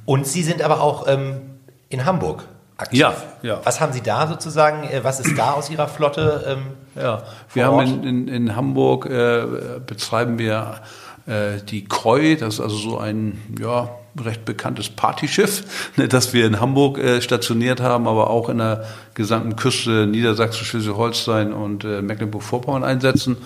Und 0.05 0.25
Sie 0.25 0.43
sind 0.43 0.61
aber 0.61 0.81
auch 0.81 1.07
ähm, 1.07 1.41
in 1.89 2.05
Hamburg 2.05 2.45
aktiv. 2.77 2.99
Ja, 2.99 3.15
ja. 3.41 3.61
Was 3.63 3.79
haben 3.81 3.93
Sie 3.93 4.01
da 4.01 4.27
sozusagen, 4.27 4.83
äh, 4.83 5.03
was 5.03 5.19
ist 5.19 5.37
da 5.37 5.51
aus 5.51 5.69
Ihrer 5.69 5.87
Flotte? 5.87 6.43
Ähm, 6.47 7.01
ja, 7.01 7.23
wir 7.53 7.65
haben 7.65 7.79
in, 7.81 8.03
in, 8.03 8.27
in 8.27 8.55
Hamburg, 8.55 9.05
äh, 9.05 9.45
betreiben 9.85 10.37
wir 10.37 10.81
äh, 11.27 11.61
die 11.67 11.85
Kreu, 11.85 12.35
das 12.35 12.55
ist 12.55 12.59
also 12.61 12.77
so 12.77 12.97
ein 12.97 13.41
ja, 13.59 13.89
recht 14.23 14.45
bekanntes 14.45 14.89
Partyschiff, 14.89 15.91
ne, 15.97 16.07
das 16.07 16.33
wir 16.33 16.45
in 16.45 16.59
Hamburg 16.59 16.97
äh, 16.97 17.21
stationiert 17.21 17.81
haben, 17.81 18.07
aber 18.07 18.29
auch 18.29 18.49
in 18.49 18.59
der 18.59 18.85
gesamten 19.13 19.55
Küste 19.55 20.07
Niedersachsen, 20.07 20.65
Schleswig-Holstein 20.65 21.53
und 21.53 21.83
äh, 21.83 22.01
Mecklenburg-Vorpommern 22.01 22.83
einsetzen. 22.83 23.37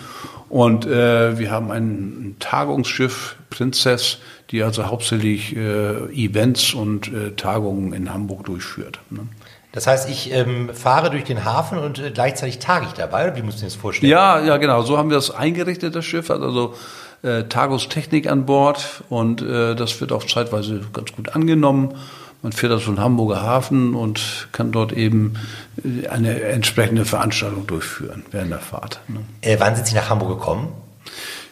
Und 0.50 0.88
äh, 0.88 1.38
wir 1.38 1.52
haben 1.52 1.72
ein 1.72 2.36
Tagungsschiff, 2.39 3.36
Prinzess, 3.52 4.18
die 4.52 4.64
also 4.64 4.88
hauptsächlich 4.88 5.56
äh, 5.56 5.96
Events 6.14 6.74
und 6.74 7.14
äh, 7.14 7.32
Tagungen 7.32 7.94
in 7.94 8.14
Hamburg 8.14 8.46
durchführt. 8.46 9.00
Ne? 9.10 9.28
Das 9.72 9.86
heißt, 9.86 10.10
ich 10.10 10.32
ähm, 10.34 10.72
fahre 10.74 11.12
durch 11.12 11.26
den 11.26 11.46
Hafen 11.46 11.78
und 11.78 12.00
äh, 12.00 12.10
gleichzeitig 12.12 12.58
tage 12.58 12.88
ich 12.88 12.94
dabei, 12.94 13.28
oder 13.28 13.36
wie 13.36 13.44
muss 13.44 13.56
ich 13.56 13.62
das 13.62 13.76
vorstellen? 13.76 14.12
Ja, 14.12 14.44
ja, 14.44 14.58
genau. 14.58 14.82
So 14.82 14.98
haben 14.98 15.10
wir 15.10 15.16
das 15.16 15.30
eingerichtet, 15.30 15.96
das 15.96 16.06
Schiff. 16.06 16.32
Also 16.32 16.74
äh, 17.22 17.44
Tagungstechnik 17.44 18.28
an 18.28 18.46
Bord 18.46 19.04
und 19.10 19.42
äh, 19.42 19.76
das 19.76 20.02
wird 20.02 20.12
auch 20.12 20.26
zeitweise 20.26 20.82
ganz 20.94 21.12
gut 21.12 21.36
angenommen. 21.36 21.96
Man 22.42 22.54
fährt 22.54 22.72
also 22.72 22.86
von 22.86 23.00
Hamburger 23.00 23.42
Hafen 23.42 23.94
und 23.94 24.48
kann 24.54 24.72
dort 24.72 24.94
eben 24.94 25.36
äh, 25.84 26.08
eine 26.08 26.42
entsprechende 26.42 27.06
Veranstaltung 27.06 27.68
durchführen 27.68 28.26
während 28.32 28.52
der 28.52 28.60
Fahrt. 28.60 29.02
Ne? 29.08 29.20
Äh, 29.42 29.58
wann 29.60 29.76
sind 29.76 29.86
Sie 29.86 29.96
nach 29.96 30.10
Hamburg 30.10 30.40
gekommen? 30.40 30.70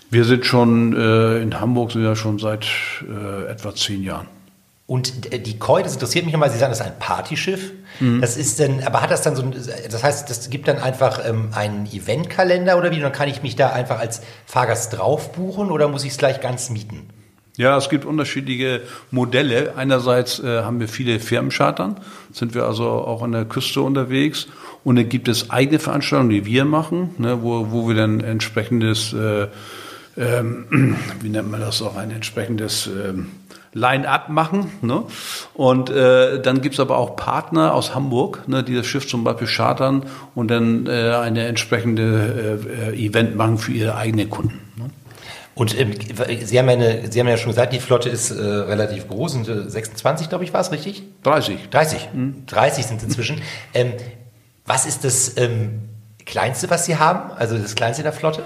Wir 0.10 0.24
sind 0.24 0.46
schon 0.46 0.96
äh, 0.96 1.42
in 1.42 1.60
Hamburg 1.60 1.92
sind 1.92 2.04
wir 2.04 2.16
schon 2.16 2.40
seit 2.40 2.68
äh, 3.08 3.52
etwa 3.52 3.76
zehn 3.76 4.04
Jahren. 4.04 4.28
Und 4.86 5.34
die 5.34 5.60
Koi, 5.60 5.84
das 5.84 5.96
interessiert 5.96 6.24
mich 6.24 6.34
immer, 6.34 6.50
Sie 6.50 6.58
sagen, 6.58 6.72
das 6.72 6.80
ist 6.80 6.86
ein 6.86 6.98
Partyschiff. 6.98 7.74
Mhm. 8.00 8.22
Das 8.22 8.38
ist 8.38 8.58
denn, 8.60 8.82
aber 8.86 9.02
hat 9.02 9.12
das 9.12 9.22
dann 9.22 9.36
so 9.36 9.42
ein, 9.42 9.52
das 9.52 10.02
heißt, 10.02 10.30
das 10.30 10.50
gibt 10.50 10.70
dann 10.70 10.78
einfach 10.78 11.20
ähm, 11.28 11.50
einen 11.52 11.88
Eventkalender 11.88 12.78
oder 12.78 12.92
wie? 12.92 13.00
dann 13.02 13.12
kann 13.12 13.28
ich 13.28 13.44
mich 13.44 13.58
da 13.58 13.72
einfach 13.72 14.00
als 14.00 14.22
Fahrgast 14.46 14.98
drauf 14.98 15.34
buchen 15.34 15.72
oder 15.72 15.90
muss 15.90 16.06
ich 16.06 16.12
es 16.12 16.18
gleich 16.18 16.40
ganz 16.40 16.70
mieten? 16.70 17.10
Ja, 17.58 17.76
es 17.76 17.90
gibt 17.90 18.06
unterschiedliche 18.06 18.82
Modelle. 19.12 19.74
Einerseits 19.76 20.40
äh, 20.40 20.62
haben 20.62 20.80
wir 20.80 20.88
viele 20.88 21.20
Firmenchartern, 21.20 22.00
sind 22.32 22.54
wir 22.54 22.66
also 22.66 22.88
auch 22.88 23.24
an 23.24 23.34
der 23.34 23.46
Küste 23.46 23.82
unterwegs. 23.82 24.48
Und 24.86 24.96
dann 24.96 25.10
gibt 25.10 25.28
es 25.28 25.50
eigene 25.50 25.80
Veranstaltungen, 25.80 26.30
die 26.30 26.46
wir 26.46 26.64
machen, 26.64 27.16
ne, 27.18 27.42
wo, 27.42 27.72
wo 27.72 27.90
wir 27.90 27.96
dann 27.96 28.22
entsprechendes, 28.22 29.12
äh, 29.12 29.48
ähm, 30.18 30.98
wie 31.22 31.30
nennt 31.30 31.50
man 31.50 31.62
das 31.62 31.82
auch, 31.82 31.96
ein 31.96 32.12
entsprechendes 32.12 32.88
ähm, 32.88 33.32
Line-up 33.74 34.30
machen. 34.30 34.72
Ne? 34.82 35.04
Und 35.54 35.90
äh, 35.90 36.42
dann 36.42 36.62
gibt's 36.62 36.80
aber 36.80 36.98
auch 36.98 37.16
Partner 37.16 37.74
aus 37.74 37.94
Hamburg, 37.94 38.48
ne, 38.48 38.64
die 38.64 38.76
das 38.76 38.88
Schiff 38.88 39.08
zum 39.08 39.24
Beispiel 39.24 39.48
chartern 39.48 40.06
und 40.36 40.50
dann 40.50 40.88
äh, 40.88 41.14
eine 41.16 41.46
entsprechende 41.48 42.60
äh, 42.92 43.06
Event 43.06 43.36
machen 43.36 43.58
für 43.58 43.72
ihre 43.72 43.96
eigenen 43.96 44.30
Kunden. 44.30 44.60
Ne? 44.76 44.90
Und 45.54 45.80
ähm, 45.80 45.94
Sie, 46.44 46.60
haben 46.60 46.68
ja 46.68 46.74
eine, 46.74 47.12
Sie 47.12 47.20
haben 47.20 47.28
ja 47.28 47.38
schon 47.38 47.52
gesagt, 47.52 47.74
die 47.74 47.80
Flotte 47.80 48.10
ist 48.10 48.32
äh, 48.32 48.44
relativ 48.44 49.08
groß, 49.08 49.34
sind 49.34 49.48
äh, 49.48 49.70
26, 49.70 50.30
glaube 50.30 50.44
ich, 50.44 50.54
war 50.54 50.62
es 50.62 50.72
richtig? 50.72 51.04
30. 51.24 51.70
30. 51.70 52.10
Mhm. 52.14 52.44
30 52.46 52.86
sind 52.86 53.04
inzwischen. 53.04 53.42
ähm, 53.74 53.94
was 54.66 54.86
ist 54.86 55.04
das 55.04 55.38
ähm, 55.38 55.90
Kleinste, 56.26 56.70
was 56.70 56.86
Sie 56.86 56.98
haben? 56.98 57.32
Also 57.38 57.58
das 57.58 57.74
Kleinste 57.74 58.04
der 58.04 58.12
Flotte? 58.12 58.44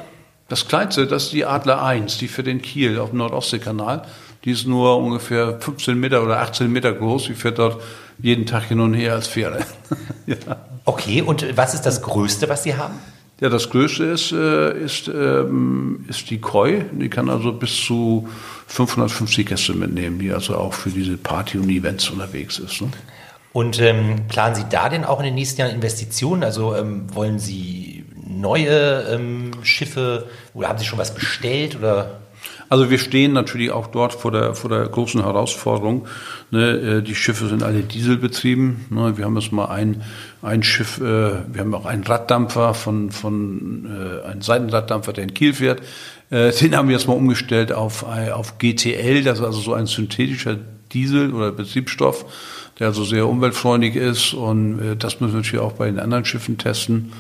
Das 0.52 0.68
Kleinste, 0.68 1.08
das 1.08 1.24
ist 1.24 1.32
die 1.32 1.46
Adler 1.46 1.82
1, 1.82 2.18
die 2.18 2.28
für 2.28 2.44
den 2.44 2.62
Kiel 2.62 3.00
auf 3.00 3.12
dem 3.12 3.20
Nordostseekanal. 3.20 4.02
Die 4.44 4.52
ist 4.52 4.68
nur 4.68 4.98
ungefähr 4.98 5.58
15 5.62 5.98
Meter 5.98 6.22
oder 6.22 6.42
18 6.42 6.70
Meter 6.70 6.92
groß. 6.92 7.28
Die 7.28 7.36
fährt 7.36 7.58
dort 7.58 7.82
jeden 8.22 8.46
Tag 8.46 8.66
hin 8.66 8.82
und 8.82 8.94
her 8.94 9.14
als 9.14 9.28
Fähre. 9.28 9.60
ja. 10.26 10.36
Okay, 10.84 11.22
und 11.22 11.56
was 11.56 11.74
ist 11.74 11.84
das 11.84 12.02
Größte, 12.02 12.50
was 12.50 12.64
Sie 12.64 12.76
haben? 12.76 12.96
Ja, 13.40 13.48
das 13.48 13.70
Größte 13.70 14.04
ist, 14.04 14.34
äh, 14.34 14.78
ist, 14.78 15.08
ähm, 15.08 16.04
ist 16.10 16.30
die 16.30 16.42
Koi. 16.42 16.84
Die 16.92 17.08
kann 17.08 17.30
also 17.30 17.54
bis 17.54 17.86
zu 17.86 18.28
550 18.68 19.46
Gäste 19.46 19.74
mitnehmen, 19.74 20.20
die 20.20 20.34
also 20.34 20.58
auch 20.58 20.74
für 20.74 20.90
diese 20.90 21.16
Party 21.16 21.60
und 21.60 21.70
Events 21.70 22.10
unterwegs 22.10 22.60
ist. 22.60 22.82
Ne? 22.82 22.90
Und 23.54 23.80
ähm, 23.80 24.28
planen 24.28 24.56
Sie 24.56 24.66
da 24.70 24.90
denn 24.90 25.06
auch 25.06 25.20
in 25.20 25.28
den 25.28 25.36
nächsten 25.36 25.62
Jahren 25.62 25.74
Investitionen? 25.74 26.44
Also 26.44 26.76
ähm, 26.76 27.06
wollen 27.16 27.40
Sie 27.40 28.04
neue 28.42 29.04
ähm, 29.12 29.41
Schiffe 29.64 30.28
oder 30.54 30.70
haben 30.70 30.80
Sie 30.80 30.86
schon 30.86 31.00
was 31.00 31.14
bestellt 31.14 31.76
oder? 31.76 32.20
Also 32.70 32.90
wir 32.90 33.00
stehen 33.00 33.34
natürlich 33.34 33.72
auch 33.72 33.88
dort 33.88 34.14
vor 34.14 34.32
der, 34.32 34.56
vor 34.56 34.70
der 34.70 34.88
großen 34.88 35.22
Herausforderung. 35.22 36.08
Ne, 36.52 36.70
äh, 36.70 37.02
die 37.02 37.16
Schiffe 37.16 37.48
sind 37.48 37.64
alle 37.64 37.82
dieselbetrieben. 37.82 38.86
Ne, 38.90 39.18
wir 39.18 39.26
haben 39.26 39.38
jetzt 39.38 39.52
mal 39.52 39.66
ein, 39.66 40.04
ein 40.42 40.64
Schiff, 40.64 40.98
äh, 41.00 41.02
wir 41.02 41.60
haben 41.60 41.76
auch 41.76 41.86
einen 41.86 42.04
Raddampfer 42.04 42.74
von, 42.74 43.12
von 43.12 43.86
äh, 43.86 44.26
einen 44.26 44.42
Seitenraddampfer, 44.42 45.12
der 45.12 45.26
in 45.26 45.34
Kiel 45.34 45.54
fährt. 45.54 45.82
Äh, 46.30 46.52
den 46.54 46.76
haben 46.78 46.88
wir 46.88 46.96
jetzt 46.96 47.08
mal 47.08 47.14
umgestellt 47.14 47.74
auf, 47.74 48.04
auf 48.04 48.58
GTL, 48.58 49.22
das 49.24 49.40
ist 49.40 49.46
also 49.46 49.60
so 49.60 49.74
ein 49.74 49.86
synthetischer 49.86 50.58
Diesel 50.94 51.34
oder 51.34 51.52
Betriebsstoff, 51.52 52.26
der 52.80 52.88
also 52.88 53.04
sehr 53.04 53.28
umweltfreundlich 53.28 53.96
ist. 53.96 54.34
Und 54.34 54.80
äh, 54.80 54.96
das 54.96 55.20
müssen 55.20 55.34
wir 55.34 55.42
natürlich 55.42 55.64
auch 55.64 55.74
bei 55.74 55.88
den 55.88 56.00
anderen 56.00 56.26
Schiffen 56.26 56.58
testen. 56.58 57.12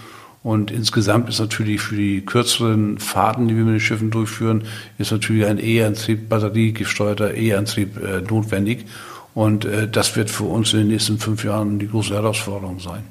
Und 0.43 0.71
insgesamt 0.71 1.29
ist 1.29 1.39
natürlich 1.39 1.81
für 1.81 1.95
die 1.95 2.25
kürzeren 2.25 2.97
Fahrten, 2.97 3.47
die 3.47 3.55
wir 3.55 3.63
mit 3.63 3.75
den 3.75 3.79
Schiffen 3.79 4.09
durchführen, 4.09 4.63
ist 4.97 5.11
natürlich 5.11 5.45
ein 5.45 5.63
E-Antrieb, 5.63 6.29
batteriegesteuerter 6.29 7.35
E-Antrieb 7.35 7.97
äh, 8.03 8.21
notwendig. 8.21 8.85
Und 9.35 9.65
äh, 9.65 9.87
das 9.87 10.15
wird 10.15 10.31
für 10.31 10.45
uns 10.45 10.73
in 10.73 10.79
den 10.79 10.87
nächsten 10.87 11.19
fünf 11.19 11.43
Jahren 11.43 11.77
die 11.77 11.87
große 11.87 12.13
Herausforderung 12.13 12.79
sein. 12.79 13.03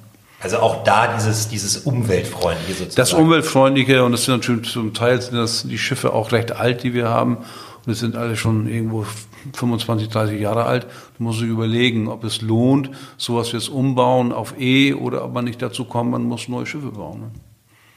Also 0.43 0.59
auch 0.59 0.85
da 0.85 1.14
dieses, 1.14 1.49
dieses 1.49 1.77
Umweltfreundliche 1.79 2.85
sozusagen. 2.85 2.97
Das 2.97 3.12
Umweltfreundliche 3.12 4.03
und 4.05 4.12
das 4.12 4.25
sind 4.25 4.35
natürlich 4.35 4.71
zum 4.71 4.95
Teil 4.95 5.21
sind 5.21 5.37
das 5.37 5.64
die 5.64 5.79
Schiffe 5.79 6.14
auch 6.14 6.33
recht 6.33 6.53
alt, 6.53 6.83
die 6.83 6.95
wir 6.95 7.09
haben. 7.09 7.38
Und 7.87 7.93
es 7.93 8.01
sind 8.01 8.16
alle 8.16 8.37
schon 8.37 8.69
irgendwo 8.69 9.07
25, 9.55 10.09
30 10.09 10.40
Jahre 10.40 10.64
alt. 10.64 10.87
Du 11.16 11.25
musst 11.25 11.40
dich 11.40 11.49
überlegen, 11.49 12.09
ob 12.09 12.25
es 12.25 12.43
lohnt, 12.43 12.90
sowas 13.16 13.49
wie 13.53 13.57
das 13.57 13.69
Umbauen 13.69 14.33
auf 14.33 14.55
E 14.59 14.95
oder 14.95 15.25
ob 15.25 15.33
man 15.33 15.45
nicht 15.45 15.62
dazu 15.62 15.85
kommt, 15.85 16.11
man 16.11 16.25
muss 16.25 16.49
neue 16.49 16.66
Schiffe 16.66 16.93
bauen. 16.93 17.21
Ne? 17.21 17.31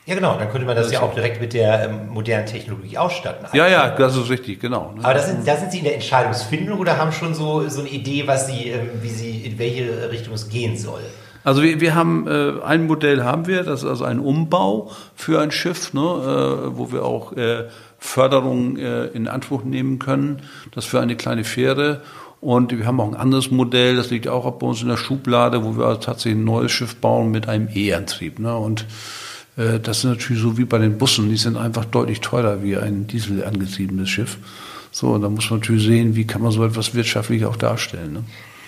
Ja, 0.05 0.15
genau, 0.15 0.37
dann 0.37 0.49
könnte 0.49 0.67
man 0.67 0.75
das, 0.75 0.87
das 0.87 0.95
ja 0.95 1.01
auch 1.01 1.13
direkt 1.13 1.39
mit 1.39 1.53
der 1.53 1.85
ähm, 1.85 2.09
modernen 2.09 2.45
Technologie 2.45 2.97
ausstatten. 2.97 3.47
Ja, 3.53 3.69
ja, 3.69 3.89
das 3.91 4.17
ist 4.17 4.29
richtig, 4.29 4.59
genau. 4.59 4.91
Ne? 4.95 5.03
Aber 5.03 5.13
da 5.13 5.21
sind, 5.21 5.47
da 5.47 5.55
sind 5.55 5.71
Sie 5.71 5.77
in 5.77 5.85
der 5.85 5.95
Entscheidungsfindung 5.95 6.79
oder 6.79 6.97
haben 6.97 7.13
schon 7.13 7.33
so, 7.33 7.69
so 7.69 7.79
eine 7.79 7.89
Idee, 7.89 8.27
was 8.27 8.47
Sie, 8.47 8.69
ähm, 8.69 8.89
wie 9.01 9.09
Sie, 9.09 9.45
in 9.45 9.57
welche 9.57 10.11
Richtung 10.11 10.33
es 10.33 10.49
gehen 10.49 10.77
soll? 10.77 11.01
Also 11.45 11.61
wir, 11.61 11.79
wir 11.79 11.95
haben 11.95 12.27
äh, 12.27 12.61
ein 12.63 12.85
Modell 12.87 13.23
haben 13.23 13.47
wir, 13.47 13.63
das 13.63 13.83
ist 13.83 13.89
also 13.89 14.03
ein 14.03 14.19
Umbau 14.19 14.91
für 15.15 15.41
ein 15.41 15.51
Schiff, 15.51 15.93
ne, 15.93 16.01
äh, 16.01 16.77
wo 16.77 16.91
wir 16.91 17.05
auch 17.05 17.33
äh, 17.33 17.67
Förderung 18.03 18.77
äh, 18.77 19.05
in 19.07 19.27
Anspruch 19.29 19.63
nehmen 19.63 19.97
können. 19.97 20.41
Das 20.71 20.85
für 20.85 20.99
eine 20.99 21.15
kleine 21.15 21.45
Fähre. 21.45 22.01
Und 22.41 22.77
wir 22.77 22.85
haben 22.85 22.99
auch 22.99 23.07
ein 23.07 23.15
anderes 23.15 23.49
Modell, 23.49 23.95
das 23.95 24.09
liegt 24.09 24.27
auch 24.27 24.51
bei 24.51 24.67
uns 24.67 24.81
in 24.81 24.89
der 24.89 24.97
Schublade, 24.97 25.63
wo 25.63 25.77
wir 25.77 25.99
tatsächlich 26.01 26.41
ein 26.41 26.43
neues 26.43 26.73
Schiff 26.73 26.97
bauen 26.97 27.31
mit 27.31 27.47
einem 27.47 27.69
E-Antrieb. 27.73 28.39
Ne? 28.39 28.53
Und 28.53 28.85
äh, 29.55 29.79
das 29.79 29.99
ist 29.99 30.03
natürlich 30.03 30.41
so 30.41 30.57
wie 30.57 30.65
bei 30.65 30.77
den 30.79 30.97
Bussen, 30.97 31.29
die 31.29 31.37
sind 31.37 31.55
einfach 31.55 31.85
deutlich 31.85 32.19
teurer 32.19 32.61
wie 32.61 32.75
ein 32.75 33.07
Diesel 33.07 33.45
angetriebenes 33.45 34.09
Schiff. 34.09 34.37
So, 34.91 35.11
und 35.11 35.21
da 35.21 35.29
muss 35.29 35.49
man 35.49 35.61
natürlich 35.61 35.85
sehen, 35.85 36.17
wie 36.17 36.27
kann 36.27 36.41
man 36.41 36.51
so 36.51 36.65
etwas 36.65 36.93
wirtschaftlich 36.93 37.45
auch 37.45 37.55
darstellen. 37.55 38.13
Ne? 38.13 38.23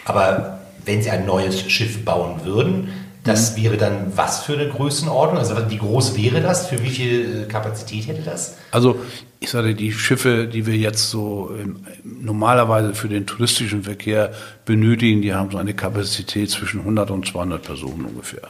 Aber 0.05 0.59
wenn 0.85 1.03
Sie 1.03 1.09
ein 1.09 1.25
neues 1.25 1.59
Schiff 1.69 2.05
bauen 2.05 2.45
würden, 2.45 2.87
Das 3.25 3.57
wäre 3.57 3.75
dann 3.75 4.15
was 4.15 4.43
für 4.43 4.53
eine 4.53 4.69
Größenordnung? 4.69 5.39
Also 5.39 5.55
wie 5.69 5.77
groß 5.77 6.15
wäre 6.15 6.41
das? 6.41 6.67
Für 6.67 6.81
wie 6.83 6.91
viel 6.91 7.43
äh, 7.43 7.45
Kapazität 7.51 8.07
hätte 8.07 8.21
das? 8.21 8.55
Also 8.69 8.99
ich 9.39 9.49
sage, 9.49 9.73
die 9.73 9.91
Schiffe, 9.91 10.47
die 10.47 10.67
wir 10.67 10.77
jetzt 10.77 11.09
so 11.09 11.51
ähm, 11.59 11.87
normalerweise 12.03 12.93
für 12.93 13.09
den 13.09 13.25
touristischen 13.25 13.83
Verkehr 13.83 14.31
benötigen, 14.65 15.23
die 15.23 15.33
haben 15.33 15.49
so 15.49 15.57
eine 15.57 15.73
Kapazität 15.73 16.51
zwischen 16.51 16.81
100 16.81 17.09
und 17.09 17.27
200 17.27 17.63
Personen 17.63 18.05
ungefähr. 18.05 18.47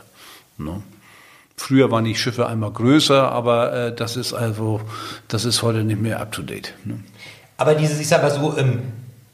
Ne? 0.57 0.83
Früher 1.55 1.89
waren 1.89 2.03
die 2.03 2.15
Schiffe 2.15 2.45
einmal 2.47 2.71
größer, 2.71 3.31
aber 3.31 3.73
äh, 3.73 3.95
das 3.95 4.17
ist 4.17 4.33
also, 4.33 4.81
das 5.29 5.45
ist 5.45 5.63
heute 5.63 5.85
nicht 5.85 6.01
mehr 6.01 6.19
up 6.19 6.33
to 6.33 6.41
date. 6.41 6.73
Ne? 6.83 6.99
Aber 7.55 7.75
dieses, 7.75 7.97
ich 8.01 8.09
sag 8.09 8.21
mal 8.21 8.29
so, 8.29 8.57
ähm, 8.57 8.81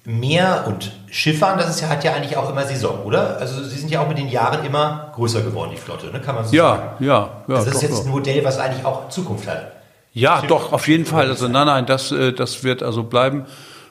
Meer 0.03 0.63
und 0.67 0.91
Schifffahren, 1.11 1.59
das 1.59 1.69
ist 1.69 1.81
ja, 1.81 1.89
hat 1.89 2.03
ja 2.03 2.13
eigentlich 2.13 2.35
auch 2.35 2.49
immer 2.49 2.63
Saison, 2.65 3.03
oder? 3.03 3.37
Also 3.37 3.63
Sie 3.63 3.77
sind 3.77 3.91
ja 3.91 4.01
auch 4.01 4.07
mit 4.07 4.17
den 4.17 4.29
Jahren 4.29 4.65
immer 4.65 5.11
größer 5.13 5.41
geworden, 5.41 5.71
die 5.73 5.77
Flotte, 5.77 6.07
ne? 6.07 6.19
Kann 6.19 6.33
man 6.35 6.45
so 6.45 6.55
ja, 6.55 6.69
sagen? 6.69 7.05
Ja, 7.05 7.29
ja. 7.47 7.55
Also 7.55 7.65
das 7.65 7.65
doch, 7.65 7.73
ist 7.75 7.81
jetzt 7.83 8.05
ein 8.05 8.11
Modell, 8.11 8.43
was 8.43 8.57
eigentlich 8.57 8.83
auch 8.83 9.09
Zukunft 9.09 9.47
hat. 9.47 9.73
Ja, 10.13 10.39
Schiff- 10.39 10.49
doch, 10.49 10.73
auf 10.73 10.87
jeden 10.87 11.05
Fall. 11.05 11.29
Also 11.29 11.47
nein, 11.47 11.67
nein, 11.67 11.85
das, 11.85 12.11
äh, 12.11 12.33
das 12.33 12.63
wird 12.63 12.81
also 12.81 13.03
bleiben. 13.03 13.45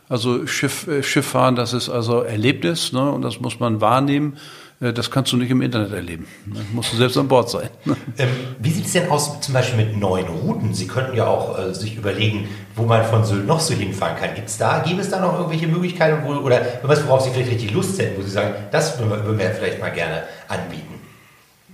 Also 0.08 0.48
Schiff, 0.48 0.88
äh, 0.88 1.04
Schifffahren, 1.04 1.54
das 1.54 1.72
ist 1.72 1.88
also 1.88 2.22
Erlebnis, 2.22 2.92
ne? 2.92 3.08
Und 3.12 3.22
das 3.22 3.38
muss 3.40 3.60
man 3.60 3.80
wahrnehmen. 3.80 4.36
Äh, 4.80 4.92
Das 4.92 5.10
kannst 5.10 5.32
du 5.32 5.36
nicht 5.36 5.50
im 5.50 5.62
Internet 5.62 5.92
erleben. 5.92 6.26
Ne? 6.46 6.60
Musst 6.72 6.92
du 6.92 6.96
selbst 6.96 7.16
an 7.16 7.28
Bord 7.28 7.50
sein. 7.50 7.68
Ähm, 8.18 8.28
wie 8.58 8.70
sieht 8.70 8.86
es 8.86 8.92
denn 8.92 9.08
aus 9.10 9.40
zum 9.40 9.54
Beispiel 9.54 9.84
mit 9.84 9.96
neuen 9.96 10.26
Routen? 10.26 10.74
Sie 10.74 10.86
könnten 10.86 11.16
ja 11.16 11.26
auch 11.26 11.58
äh, 11.58 11.74
sich 11.74 11.96
überlegen, 11.96 12.48
wo 12.76 12.84
man 12.84 13.04
von 13.04 13.24
Sylt 13.24 13.46
noch 13.46 13.60
so 13.60 13.72
hinfahren 13.72 14.16
kann. 14.18 14.34
Gibt's 14.34 14.58
da, 14.58 14.80
gäbe 14.80 15.00
es 15.00 15.08
da 15.10 15.20
noch 15.20 15.34
irgendwelche 15.34 15.68
Möglichkeiten, 15.68 16.22
wo, 16.24 16.32
oder 16.34 16.60
was, 16.82 17.06
worauf 17.06 17.22
Sie 17.22 17.30
vielleicht 17.30 17.50
richtig 17.50 17.72
Lust 17.72 17.98
hätten, 17.98 18.18
wo 18.18 18.22
Sie 18.22 18.30
sagen, 18.30 18.54
das 18.72 18.98
würden 18.98 19.10
wir, 19.10 19.24
würden 19.24 19.38
wir 19.38 19.50
vielleicht 19.50 19.80
mal 19.80 19.90
gerne 19.90 20.24
anbieten? 20.48 20.94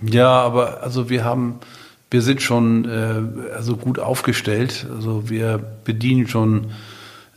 Ja, 0.01 0.29
aber 0.29 0.83
also 0.83 1.09
wir 1.09 1.25
haben, 1.25 1.59
wir 2.11 2.21
sind 2.21 2.41
schon 2.41 2.85
äh, 2.85 3.53
also 3.53 3.75
gut 3.75 3.99
aufgestellt. 3.99 4.85
Also 4.95 5.29
wir 5.29 5.57
bedienen 5.83 6.27
schon, 6.27 6.71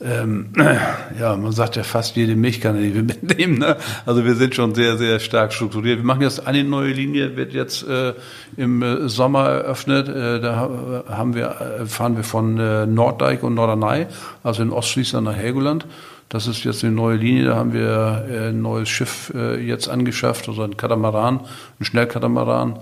ähm, 0.03 0.47
ja, 1.21 1.37
man 1.37 1.53
sagt 1.53 1.77
ja 1.77 1.83
fast 1.83 2.17
jede 2.17 2.35
Milchkanne, 2.37 2.81
die 2.83 2.95
wir 2.95 3.03
mitnehmen. 3.03 3.59
Ne? 3.59 3.77
Also 4.07 4.25
wir 4.25 4.35
sind 4.35 4.55
schon 4.55 4.75
sehr, 4.75 4.97
sehr 4.97 5.21
stark 5.21 5.53
strukturiert. 5.53 5.99
Wir 5.99 6.05
machen 6.05 6.23
jetzt 6.23 6.47
eine 6.47 6.65
neue 6.65 6.93
Linie, 6.93 7.37
wird 7.37 7.53
jetzt 7.53 7.87
äh, 7.87 8.15
im 8.57 8.83
äh, 8.83 9.09
Sommer 9.09 9.49
eröffnet. 9.49 10.09
Äh, 10.09 10.41
da 10.41 10.57
ha- 10.57 11.05
haben 11.09 11.35
wir, 11.35 11.81
äh, 11.81 11.87
fahren 11.87 12.17
wir 12.17 12.25
von 12.25 12.59
äh, 12.59 12.87
Norddeich 12.87 13.43
und 13.43 13.55
Norderney, 13.55 14.07
also 14.43 14.63
in 14.63 14.71
Ostfriesland 14.71 15.27
nach 15.27 15.37
Helgoland. 15.37 15.87
Das 16.29 16.47
ist 16.47 16.63
jetzt 16.65 16.85
eine 16.85 16.93
neue 16.95 17.17
Linie, 17.17 17.47
da 17.47 17.57
haben 17.57 17.73
wir 17.73 18.25
äh, 18.31 18.49
ein 18.51 18.63
neues 18.63 18.89
Schiff 18.89 19.33
jetzt 19.35 19.89
angeschafft, 19.89 20.49
also 20.49 20.63
ein 20.63 20.77
Katamaran, 20.77 21.41
ein 21.81 21.85
Schnellkatamaran, 21.85 22.79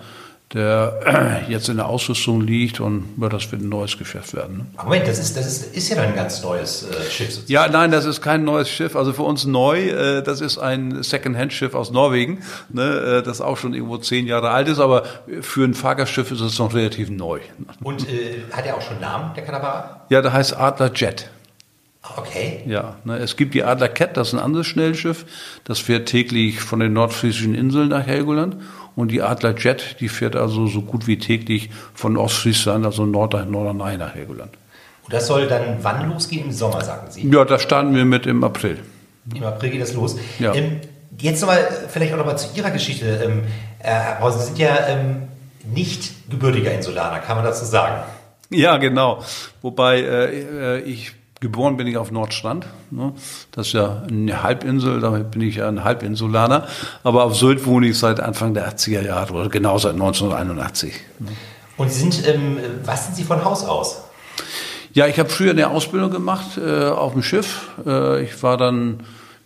der 0.55 1.43
jetzt 1.49 1.69
in 1.69 1.77
der 1.77 1.87
Ausrüstung 1.87 2.41
liegt 2.41 2.81
und 2.81 3.05
ja, 3.21 3.29
das 3.29 3.51
wird 3.53 3.63
ein 3.63 3.69
neues 3.69 3.99
Geschäft 3.99 4.35
werden. 4.35 4.59
Ne? 4.59 4.67
Moment, 4.83 5.07
das 5.07 5.19
ist, 5.19 5.37
das 5.37 5.47
ist, 5.47 5.77
ist 5.77 5.89
ja 5.91 5.97
dann 5.97 6.07
ein 6.07 6.15
ganz 6.15 6.43
neues 6.43 6.85
äh, 6.85 7.11
Schiff 7.11 7.33
sozusagen. 7.33 7.53
Ja, 7.53 7.69
nein, 7.69 7.91
das 7.91 8.07
ist 8.07 8.23
kein 8.23 8.45
neues 8.45 8.71
Schiff. 8.71 8.97
Also 8.97 9.13
für 9.13 9.23
uns 9.23 9.45
neu. 9.45 9.89
Äh, 9.89 10.23
das 10.23 10.41
ist 10.41 10.59
ein 10.59 11.03
Second-Hand-Schiff 11.03 11.75
aus 11.75 11.91
Norwegen, 11.91 12.43
ne, 12.71 13.19
äh, 13.19 13.23
das 13.23 13.41
auch 13.41 13.59
schon 13.59 13.75
irgendwo 13.75 13.99
zehn 13.99 14.27
Jahre 14.27 14.51
alt 14.51 14.69
ist. 14.69 14.79
Aber 14.79 15.05
für 15.43 15.65
ein 15.65 15.75
Fahrgastschiff 15.75 16.31
ist 16.31 16.41
es 16.41 16.59
noch 16.59 16.75
relativ 16.75 17.11
neu. 17.11 17.41
Und 17.83 18.09
äh, 18.09 18.43
hat 18.53 18.65
er 18.65 18.77
auch 18.77 18.83
schon 18.83 18.93
einen 18.93 19.03
Namen, 19.03 19.35
der 19.35 19.45
Katamaran? 19.45 20.01
Ja, 20.09 20.23
der 20.23 20.33
heißt 20.33 20.57
Adler 20.57 20.93
Jet. 20.95 21.31
Okay. 22.17 22.63
Ja, 22.67 22.97
ne, 23.05 23.19
es 23.19 23.37
gibt 23.37 23.55
die 23.55 23.65
Adler 23.65 23.89
Cat, 23.89 24.17
das 24.17 24.29
ist 24.29 24.35
ein 24.35 24.41
anderes 24.41 24.67
Schnellschiff. 24.67 25.27
Das 25.65 25.79
fährt 25.79 26.09
täglich 26.09 26.61
von 26.61 26.81
den 26.81 26.93
nordfriesischen 26.93 27.55
Inseln 27.55 27.89
nach 27.89 28.07
Helgoland. 28.07 28.57
Und 28.99 29.13
die 29.13 29.23
Adler 29.23 29.55
Jet, 29.57 30.01
die 30.01 30.09
fährt 30.09 30.35
also 30.35 30.67
so 30.67 30.83
gut 30.83 31.07
wie 31.07 31.19
täglich 31.19 31.71
von 31.95 32.17
Ostfriesland, 32.17 32.85
also 32.85 33.07
Nord 33.07 33.49
Norderney 33.49 33.97
nach 33.97 34.13
Helgoland. 34.17 34.51
Und 35.05 35.13
das 35.13 35.29
soll 35.29 35.47
dann 35.47 35.77
wann 35.83 36.11
losgehen? 36.11 36.47
Im 36.47 36.51
Sommer, 36.51 36.83
sagten 36.83 37.13
Sie. 37.13 37.31
Ja, 37.31 37.45
da 37.45 37.61
starten 37.61 37.95
wir 37.95 38.05
mit 38.05 38.27
im 38.27 38.43
April. 38.43 38.81
Im 39.33 39.45
April 39.45 39.71
geht 39.71 39.83
das 39.83 39.95
los. 39.95 40.17
Ja. 40.41 40.53
Ähm, 40.53 40.81
jetzt 41.17 41.41
nochmal, 41.43 41.69
vielleicht 41.89 42.13
auch 42.13 42.17
nochmal 42.17 42.39
zu 42.39 42.49
Ihrer 42.57 42.73
Geschichte. 42.73 43.23
Ähm, 43.25 43.45
äh, 43.79 43.85
Herr 43.85 44.17
Brause, 44.17 44.41
Sie 44.41 44.47
sind 44.47 44.59
ja 44.59 44.89
ähm, 44.89 45.29
nicht 45.73 46.29
gebürtiger 46.29 46.73
Insulaner, 46.75 47.21
kann 47.21 47.37
man 47.37 47.45
dazu 47.45 47.65
sagen? 47.65 48.03
Ja, 48.51 48.79
genau. 48.79 49.23
Wobei 49.63 50.01
äh, 50.01 50.79
äh, 50.79 50.81
ich 50.81 51.13
geboren 51.41 51.77
bin 51.77 51.87
ich 51.87 51.97
auf 51.97 52.11
Nordstrand. 52.11 52.67
Ne? 52.91 53.13
Das 53.53 53.69
ist 53.69 53.73
ja 53.75 54.03
eine 54.09 54.43
Halbinsel, 54.43 55.01
damit 55.01 55.31
bin 55.31 55.43
ich 55.43 55.57
ja 55.57 55.69
ein 55.69 55.85
Halbinsulaner. 55.85 56.67
Aber 57.05 57.25
auf 57.25 57.37
Sylt 57.37 57.67
wohne 57.67 57.89
ich 57.89 57.99
seit 57.99 58.21
Anfang 58.21 58.55
der 58.55 58.69
80er 58.73 59.03
Jahre 59.03 59.33
oder 59.35 59.49
genau 59.49 59.79
seit 59.79 59.95
1981. 59.95 60.95
Ne? 61.21 61.29
Und 61.77 61.93
Sie 61.93 62.01
sind, 62.01 62.27
ähm, 62.27 62.59
was 62.85 63.07
sind 63.07 63.17
Sie 63.17 63.25
von 63.25 63.45
Haus 63.45 63.65
aus? 63.65 64.03
Ja, 64.93 65.07
ich 65.07 65.19
habe 65.19 65.29
früher 65.29 65.53
eine 65.53 65.69
Ausbildung 65.71 66.11
gemacht 66.11 66.59
äh, 66.59 66.87
auf 66.87 67.13
dem 67.13 67.23
Schiff. 67.23 67.69
Äh, 67.87 68.25
ich 68.25 68.43
war 68.43 68.57
dann, 68.57 69.05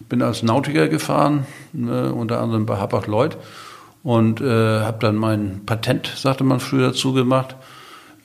bin 0.09 0.23
als 0.23 0.43
Nautiker 0.43 0.89
gefahren, 0.89 1.47
äh, 1.75 2.09
unter 2.09 2.41
anderem 2.41 2.65
bei 2.65 2.79
Hapag-Lloyd 2.79 3.37
und 4.03 4.41
äh, 4.41 4.81
habe 4.81 4.99
dann 5.01 5.17
mein 5.17 5.63
Patent, 5.67 6.13
sagte 6.17 6.45
man 6.45 6.59
früher, 6.59 6.89
dazu 6.89 7.13
gemacht. 7.13 7.57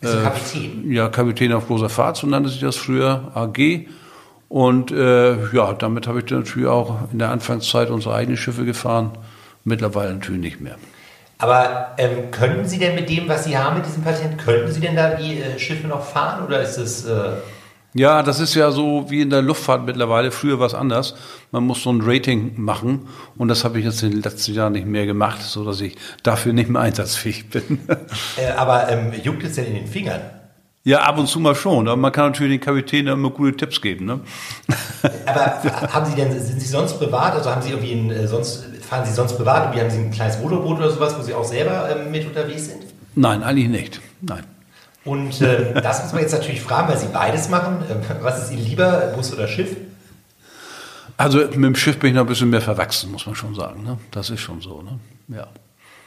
Du 0.02 0.24
Kapitän? 0.24 0.92
Ja, 0.92 1.10
Kapitän 1.10 1.54
auf 1.54 1.68
großer 1.68 1.90
Fahrt, 1.90 2.18
so 2.18 2.28
nannte 2.28 2.50
sich 2.50 2.60
das 2.60 2.76
früher, 2.76 3.32
AG. 3.34 3.88
Und 4.50 4.92
äh, 4.92 5.36
ja, 5.54 5.74
damit 5.74 6.08
habe 6.08 6.20
ich 6.20 6.30
natürlich 6.30 6.68
auch 6.68 7.12
in 7.12 7.20
der 7.20 7.32
Anfangszeit 7.32 7.90
unsere 7.90 8.16
eigenen 8.16 8.38
Schiffe 8.38 8.64
gefahren. 8.64 9.12
Mittlerweile 9.64 10.14
natürlich 10.14 10.42
nicht 10.42 10.62
mehr. 10.62 10.76
Aber 11.40 11.92
ähm, 11.98 12.32
könnten 12.32 12.66
Sie 12.66 12.80
denn 12.80 12.96
mit 12.96 13.10
dem, 13.10 13.28
was 13.28 13.44
Sie 13.44 13.58
haben, 13.58 13.78
mit 13.78 13.86
diesem 13.86 14.04
Patent, 14.04 14.38
könnten 14.38 14.72
Sie 14.72 14.80
denn 14.80 14.96
da 14.96 15.16
die 15.16 15.42
äh, 15.42 15.60
Schiffe 15.60 15.88
noch 15.88 16.04
fahren 16.04 16.46
oder 16.46 16.62
ist 16.62 16.78
es... 16.78 17.06
Äh, 17.98 18.02
Ja, 18.02 18.24
das 18.24 18.40
ist 18.40 18.56
ja 18.56 18.72
so 18.72 19.06
wie 19.10 19.22
in 19.22 19.30
der 19.30 19.42
Luftfahrt 19.42 19.86
mittlerweile. 19.86 20.32
Früher 20.32 20.60
war 20.60 20.68
es 20.68 20.74
anders. 20.74 21.16
Man 21.52 21.64
muss 21.64 21.84
so 21.84 21.92
ein 21.92 22.02
Rating 22.02 22.54
machen 22.58 23.08
und 23.38 23.48
das 23.48 23.64
habe 23.64 23.80
ich 23.80 23.86
jetzt 23.86 24.04
in 24.04 24.12
den 24.12 24.22
letzten 24.22 24.54
Jahren 24.54 24.74
nicht 24.74 24.88
mehr 24.88 25.06
gemacht, 25.06 25.42
so 25.42 25.64
dass 25.66 25.82
ich 25.82 25.96
dafür 26.24 26.54
nicht 26.54 26.70
mehr 26.70 26.82
einsatzfähig 26.82 27.50
bin. 27.50 27.80
äh, 28.38 28.52
aber 28.56 28.90
ähm, 28.90 29.14
juckt 29.24 29.44
es 29.44 29.56
denn 29.56 29.66
in 29.66 29.76
den 29.76 29.88
Fingern? 29.88 30.22
ja, 30.88 31.02
ab 31.02 31.18
und 31.18 31.28
zu 31.28 31.42
mal 31.42 31.54
schon. 31.54 31.86
Aber 31.90 31.98
man 31.98 32.14
kann 32.14 32.28
natürlich 32.28 32.62
den 32.62 32.66
Kapitän 32.66 33.08
immer 33.08 33.30
gute 33.30 33.58
Tipps 33.58 33.82
geben. 33.82 34.06
Ne? 34.06 34.22
Aber 35.26 35.62
haben 35.94 36.06
Sie 36.06 36.16
denn, 36.16 36.32
sind 36.32 36.62
Sie 36.62 36.68
sonst 36.68 36.94
privat, 36.98 37.34
also 37.34 37.52
haben 37.52 37.62
Sie 37.62 37.72
irgendwie 37.72 37.92
ein, 37.92 38.10
äh, 38.10 38.26
sonst, 38.26 38.64
fahren 38.88 39.06
Sie 39.06 39.12
sonst 39.12 39.34
privat, 39.36 39.64
irgendwie 39.64 39.82
haben 39.82 39.90
Sie 39.90 39.98
ein 39.98 40.12
kleines 40.12 40.40
Motorboot 40.40 40.78
oder 40.78 40.90
sowas, 40.90 41.14
wo 41.20 41.24
Sie 41.24 41.34
auch 41.34 41.44
selber 41.44 41.90
ähm, 41.94 42.10
mit 42.10 42.26
unterwegs 42.26 42.68
sind? 42.68 42.84
Nein, 43.16 43.44
eigentlich 43.44 43.68
nicht. 43.68 44.00
Nein. 44.22 44.46
Und 45.08 45.42
äh, 45.42 45.74
das 45.82 46.04
muss 46.04 46.12
man 46.12 46.22
jetzt 46.22 46.34
natürlich 46.34 46.62
fragen, 46.62 46.90
weil 46.90 46.98
Sie 46.98 47.08
beides 47.08 47.50
machen. 47.50 47.84
Ähm, 47.90 48.02
was 48.22 48.44
ist 48.44 48.52
Ihnen 48.52 48.66
lieber, 48.66 49.14
Bus 49.16 49.34
oder 49.34 49.48
Schiff? 49.48 49.76
Also 51.16 51.40
mit 51.40 51.54
dem 51.54 51.76
Schiff 51.76 51.98
bin 51.98 52.10
ich 52.10 52.16
noch 52.16 52.24
ein 52.24 52.28
bisschen 52.28 52.50
mehr 52.50 52.62
verwachsen, 52.62 53.12
muss 53.12 53.26
man 53.26 53.34
schon 53.34 53.56
sagen. 53.56 53.84
Ne? 53.84 53.98
Das 54.12 54.30
ist 54.30 54.42
schon 54.42 54.62
so. 54.62 54.82
Ne? 54.82 55.00
Ja. 55.30 55.48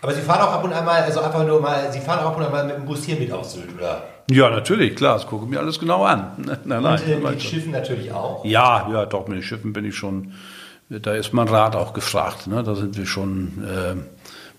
Aber 0.03 0.15
Sie 0.15 0.21
fahren 0.21 0.43
auch 0.43 0.53
ab 0.53 0.65
und 0.65 0.73
an 0.73 0.85
mal, 0.85 1.03
also 1.03 1.21
einfach 1.21 1.47
nur 1.47 1.61
mal, 1.61 1.91
Sie 1.93 2.01
fahren 2.01 2.21
auch 2.21 2.29
ab 2.29 2.37
und 2.37 2.45
an 2.45 2.53
mal 2.53 2.65
mit 2.67 2.77
dem 2.77 2.85
Bus 2.85 3.05
hier 3.05 3.17
mit 3.17 3.33
auf 3.33 3.45
Sylt, 3.45 3.75
oder? 3.77 4.05
Ja, 4.31 4.49
natürlich, 4.51 4.95
klar, 4.95 5.15
das 5.15 5.27
gucke 5.27 5.45
ich 5.45 5.51
mir 5.51 5.59
alles 5.59 5.79
genau 5.79 6.05
an. 6.05 6.33
Nein, 6.65 6.83
nein, 6.83 7.01
Und 7.01 7.09
äh, 7.09 7.17
mit 7.17 7.43
Schiffen 7.43 7.73
natürlich 7.73 8.13
auch. 8.13 8.45
Ja, 8.45 8.89
ja, 8.93 9.07
doch, 9.07 9.27
mit 9.27 9.39
den 9.39 9.43
Schiffen 9.43 9.73
bin 9.73 9.85
ich 9.85 9.97
schon, 9.97 10.33
da 10.89 11.15
ist 11.15 11.33
mein 11.33 11.49
Rat 11.49 11.75
auch 11.75 11.93
gefragt. 11.95 12.47
Ne? 12.47 12.63
Da 12.63 12.75
sind 12.75 12.97
wir 12.97 13.07
schon, 13.07 13.65
äh, 13.65 13.95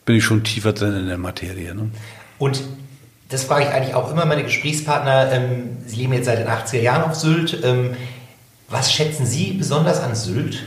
bin 0.05 0.15
ich 0.15 0.25
schon 0.25 0.43
tiefer 0.43 0.73
drin 0.73 0.95
in 0.95 1.07
der 1.07 1.17
Materie. 1.17 1.73
Ne? 1.73 1.91
Und 2.37 2.63
das 3.31 3.45
frage 3.45 3.65
ich 3.65 3.71
eigentlich 3.71 3.95
auch 3.95 4.11
immer 4.11 4.25
meine 4.25 4.43
Gesprächspartner. 4.43 5.31
Ähm, 5.31 5.77
Sie 5.85 5.95
leben 5.95 6.13
jetzt 6.13 6.25
seit 6.25 6.39
den 6.39 6.47
80er 6.47 6.81
Jahren 6.81 7.09
auf 7.09 7.15
Sylt. 7.15 7.63
Ähm, 7.63 7.95
was 8.69 8.91
schätzen 8.91 9.25
Sie 9.25 9.53
besonders 9.53 10.01
an 10.01 10.15
Sylt? 10.15 10.63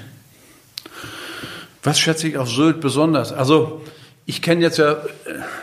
Was 1.83 1.99
schätze 1.99 2.27
ich 2.29 2.39
auf 2.39 2.49
Sylt 2.49 2.81
besonders? 2.81 3.33
Also 3.33 3.83
ich 4.25 4.41
kenne 4.41 4.63
jetzt 4.63 4.79
ja 4.79 4.93
äh, 4.93 4.97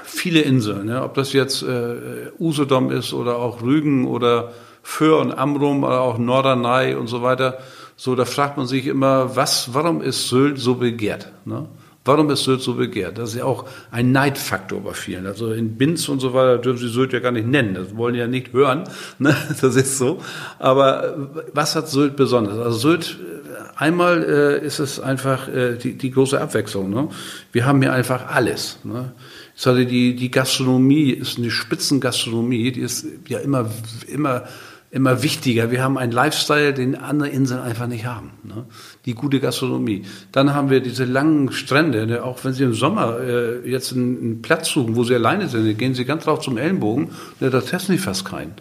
viele 0.04 0.42
Inseln, 0.42 0.88
ja, 0.90 1.04
ob 1.04 1.16
das 1.16 1.34
jetzt 1.34 1.64
äh, 1.64 1.96
Usedom 2.40 2.92
ist 2.92 3.14
oder 3.14 3.38
auch 3.38 3.62
Rügen 3.62 4.08
oder 4.08 4.52
Föhr 4.84 5.20
und 5.20 5.32
Amrum 5.32 5.84
oder 5.84 6.02
auch 6.02 6.20
Norderney 6.20 6.94
und 6.94 7.08
so 7.08 7.24
weiter. 7.24 7.58
So, 7.96 8.16
da 8.16 8.26
fragt 8.26 8.58
man 8.58 8.68
sich 8.68 8.86
immer, 8.86 9.36
was, 9.36 9.74
warum 9.74 10.02
ist 10.02 10.30
Sylt 10.30 10.60
so 10.60 10.76
begehrt? 10.76 11.32
Ne? 11.46 11.68
Warum 12.04 12.32
ist 12.32 12.46
Sylt 12.46 12.62
so 12.62 12.74
begehrt? 12.74 13.20
Das 13.20 13.30
ist 13.30 13.36
ja 13.36 13.46
auch 13.46 13.66
ein 13.92 14.12
Neidfaktor 14.12 14.82
bei 14.82 14.94
vielen. 14.94 15.28
Also 15.28 15.52
in 15.52 15.78
Binz 15.78 16.10
und 16.10 16.20
so 16.20 16.34
weiter 16.34 16.58
dürfen 16.58 16.80
sie 16.80 16.90
Sylt 16.90 17.14
ja 17.14 17.20
gar 17.20 17.32
nicht 17.32 17.48
nennen. 17.48 17.76
Das 17.76 17.96
wollen 17.96 18.16
die 18.16 18.20
ja 18.20 18.28
nicht 18.28 18.54
hören. 18.54 18.86
Ne? 19.20 19.36
Das 19.62 19.76
ist 19.76 20.00
so. 20.00 20.20
Aber 20.58 21.06
äh, 21.06 21.14
was 21.54 21.76
hat 21.76 21.90
Sylt 21.90 22.16
besonders? 22.16 22.58
Also 22.58 22.78
Sylt, 22.80 23.20
äh, 23.20 23.78
einmal 23.78 24.24
äh, 24.24 24.66
ist 24.66 24.80
es 24.80 25.00
einfach 25.00 25.48
äh, 25.48 25.76
die, 25.76 25.94
die 25.96 26.10
große 26.10 26.42
Abwechslung. 26.42 26.90
Ne? 26.90 27.10
Wir 27.52 27.68
haben 27.68 27.80
hier 27.84 27.94
einfach 27.94 28.34
alles. 28.34 28.80
Ne? 28.84 29.12
Ich 29.56 29.62
sage, 29.62 29.86
die, 29.86 30.16
die 30.16 30.32
Gastronomie 30.32 31.12
ist 31.12 31.38
eine 31.38 31.52
Spitzengastronomie, 31.52 32.72
die 32.72 32.82
ist 32.82 33.06
ja 33.28 33.38
immer, 33.38 33.70
immer 34.08 34.46
immer 34.92 35.24
wichtiger. 35.24 35.72
Wir 35.72 35.82
haben 35.82 35.98
einen 35.98 36.12
Lifestyle, 36.12 36.74
den 36.74 36.96
andere 36.96 37.30
Inseln 37.30 37.62
einfach 37.62 37.88
nicht 37.88 38.06
haben. 38.06 38.32
Ne? 38.44 38.66
Die 39.06 39.16
gute 39.16 39.40
Gastronomie. 39.40 40.04
Dann 40.34 40.54
haben 40.54 40.70
wir 40.70 40.82
diese 40.82 41.06
langen 41.06 41.52
Strände. 41.54 42.06
Ne? 42.06 42.24
Auch 42.24 42.44
wenn 42.44 42.54
Sie 42.54 42.64
im 42.64 42.74
Sommer 42.74 43.20
äh, 43.22 43.70
jetzt 43.70 43.94
einen, 43.94 44.18
einen, 44.22 44.42
Platz 44.42 44.70
suchen, 44.70 44.98
wo 44.98 45.06
Sie 45.06 45.16
alleine 45.16 45.48
sind, 45.48 45.78
gehen 45.78 45.96
Sie 45.96 46.04
ganz 46.04 46.26
drauf 46.26 46.42
zum 46.42 46.58
Ellenbogen. 46.58 47.12
Ne? 47.40 47.50
Da 47.50 47.62
testen 47.62 47.96
Sie 47.96 48.02
fast 48.02 48.26
keinen. 48.26 48.54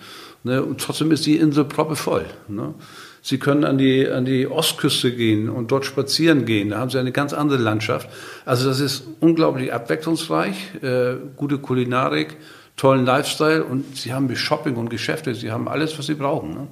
Ne? 0.44 0.62
Und 0.62 0.80
trotzdem 0.80 1.10
ist 1.10 1.26
die 1.26 1.36
Insel 1.36 1.64
proppevoll. 1.64 2.26
Ne? 2.46 2.74
Sie 3.22 3.38
können 3.38 3.64
an 3.64 3.76
die, 3.76 4.08
an 4.08 4.24
die 4.24 4.46
Ostküste 4.46 5.12
gehen 5.12 5.50
und 5.50 5.72
dort 5.72 5.84
spazieren 5.84 6.46
gehen. 6.46 6.70
Da 6.70 6.78
haben 6.78 6.90
Sie 6.90 6.98
eine 6.98 7.12
ganz 7.12 7.32
andere 7.32 7.58
Landschaft. 7.58 8.08
Also 8.46 8.68
das 8.68 8.78
ist 8.78 9.02
unglaublich 9.18 9.72
abwechslungsreich, 9.72 10.74
äh, 10.80 11.16
gute 11.36 11.58
Kulinarik 11.58 12.36
tollen 12.80 13.04
Lifestyle 13.04 13.62
und 13.62 13.98
sie 13.98 14.14
haben 14.14 14.34
Shopping 14.34 14.76
und 14.76 14.88
Geschäfte, 14.88 15.34
sie 15.34 15.52
haben 15.52 15.68
alles, 15.68 15.98
was 15.98 16.06
sie 16.06 16.14
brauchen. 16.14 16.54
Ne? 16.54 16.66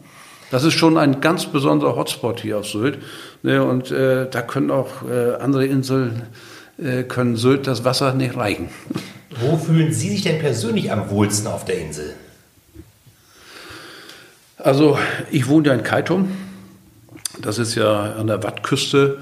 Das 0.51 0.65
ist 0.65 0.73
schon 0.73 0.97
ein 0.97 1.21
ganz 1.21 1.45
besonderer 1.45 1.97
Hotspot 1.97 2.41
hier 2.41 2.59
auf 2.59 2.67
Sylt. 2.67 2.99
Ne? 3.43 3.63
Und 3.63 3.91
äh, 3.91 4.27
da 4.31 4.41
können 4.41 4.71
auch 4.71 5.03
äh, 5.07 5.35
andere 5.35 5.67
Inseln, 5.67 6.23
äh, 6.79 7.03
können 7.03 7.37
Sylt 7.37 7.67
das 7.67 7.85
Wasser 7.85 8.15
nicht 8.15 8.37
reichen. 8.37 8.71
Wo 9.41 9.59
fühlen 9.59 9.93
Sie 9.93 10.09
sich 10.09 10.23
denn 10.23 10.39
persönlich 10.39 10.91
am 10.91 11.11
wohlsten 11.11 11.47
auf 11.47 11.67
der 11.67 11.79
Insel? 11.79 12.15
Also 14.57 14.99
ich 15.31 15.47
wohne 15.47 15.69
ja 15.69 15.75
in 15.75 15.83
Kaitum. 15.83 16.31
Das 17.43 17.59
ist 17.59 17.75
ja 17.75 18.15
an 18.15 18.29
der 18.29 18.43
Wattküste 18.43 19.19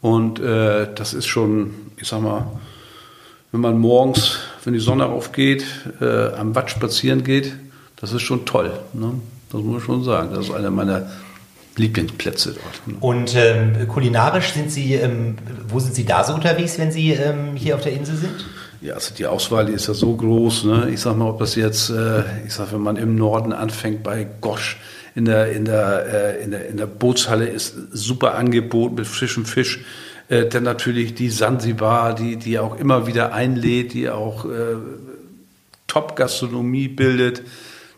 und 0.00 0.38
äh, 0.38 0.86
das 0.94 1.14
ist 1.14 1.26
schon, 1.26 1.74
ich 1.96 2.06
sag 2.06 2.22
mal, 2.22 2.46
wenn 3.50 3.60
man 3.60 3.78
morgens, 3.78 4.38
wenn 4.64 4.72
die 4.72 4.80
Sonne 4.80 5.06
aufgeht, 5.06 5.64
äh, 6.00 6.32
am 6.32 6.54
Watt 6.54 6.70
spazieren 6.70 7.24
geht, 7.24 7.52
das 7.96 8.12
ist 8.12 8.22
schon 8.22 8.44
toll. 8.46 8.72
Ne? 8.92 9.14
Das 9.50 9.60
muss 9.60 9.72
man 9.72 9.80
schon 9.80 10.04
sagen. 10.04 10.30
Das 10.34 10.46
ist 10.46 10.54
einer 10.54 10.70
meiner 10.70 11.10
Lieblingsplätze 11.76 12.54
dort. 12.54 12.86
Ne? 12.86 12.94
Und 13.00 13.34
ähm, 13.34 13.88
kulinarisch 13.88 14.52
sind 14.52 14.70
Sie, 14.70 14.94
ähm, 14.94 15.36
wo 15.68 15.80
sind 15.80 15.94
Sie 15.94 16.04
da 16.04 16.24
so 16.24 16.34
unterwegs, 16.34 16.78
wenn 16.78 16.92
Sie 16.92 17.12
ähm, 17.12 17.54
hier 17.54 17.74
auf 17.76 17.82
der 17.82 17.92
Insel 17.92 18.16
sind? 18.16 18.44
Ja, 18.80 18.94
also 18.94 19.14
die 19.14 19.26
Auswahl 19.26 19.66
die 19.66 19.72
ist 19.72 19.88
ja 19.88 19.94
so 19.94 20.14
groß. 20.14 20.64
Ne? 20.64 20.90
Ich 20.92 21.00
sag 21.00 21.16
mal, 21.16 21.28
ob 21.28 21.40
das 21.40 21.56
jetzt, 21.56 21.90
äh, 21.90 22.22
ich 22.46 22.54
sag, 22.54 22.72
wenn 22.72 22.80
man 22.80 22.96
im 22.96 23.16
Norden 23.16 23.52
anfängt 23.52 24.02
bei 24.02 24.26
Gosch 24.40 24.78
in 25.14 25.24
der, 25.24 25.50
in 25.50 25.64
der, 25.64 26.36
äh, 26.38 26.44
in 26.44 26.52
der, 26.52 26.68
in 26.68 26.76
der 26.76 26.86
Bootshalle 26.86 27.46
ist 27.46 27.74
super 27.90 28.36
Angebot 28.36 28.96
mit 28.96 29.06
frischem 29.06 29.44
Fisch. 29.44 29.80
Äh, 30.28 30.46
dann 30.46 30.62
natürlich 30.62 31.14
die 31.14 31.30
Sansibar, 31.30 32.14
die, 32.14 32.36
die 32.36 32.58
auch 32.58 32.78
immer 32.78 33.06
wieder 33.06 33.32
einlädt, 33.32 33.94
die 33.94 34.10
auch 34.10 34.44
äh, 34.44 34.76
Top-Gastronomie 35.86 36.88
bildet. 36.88 37.42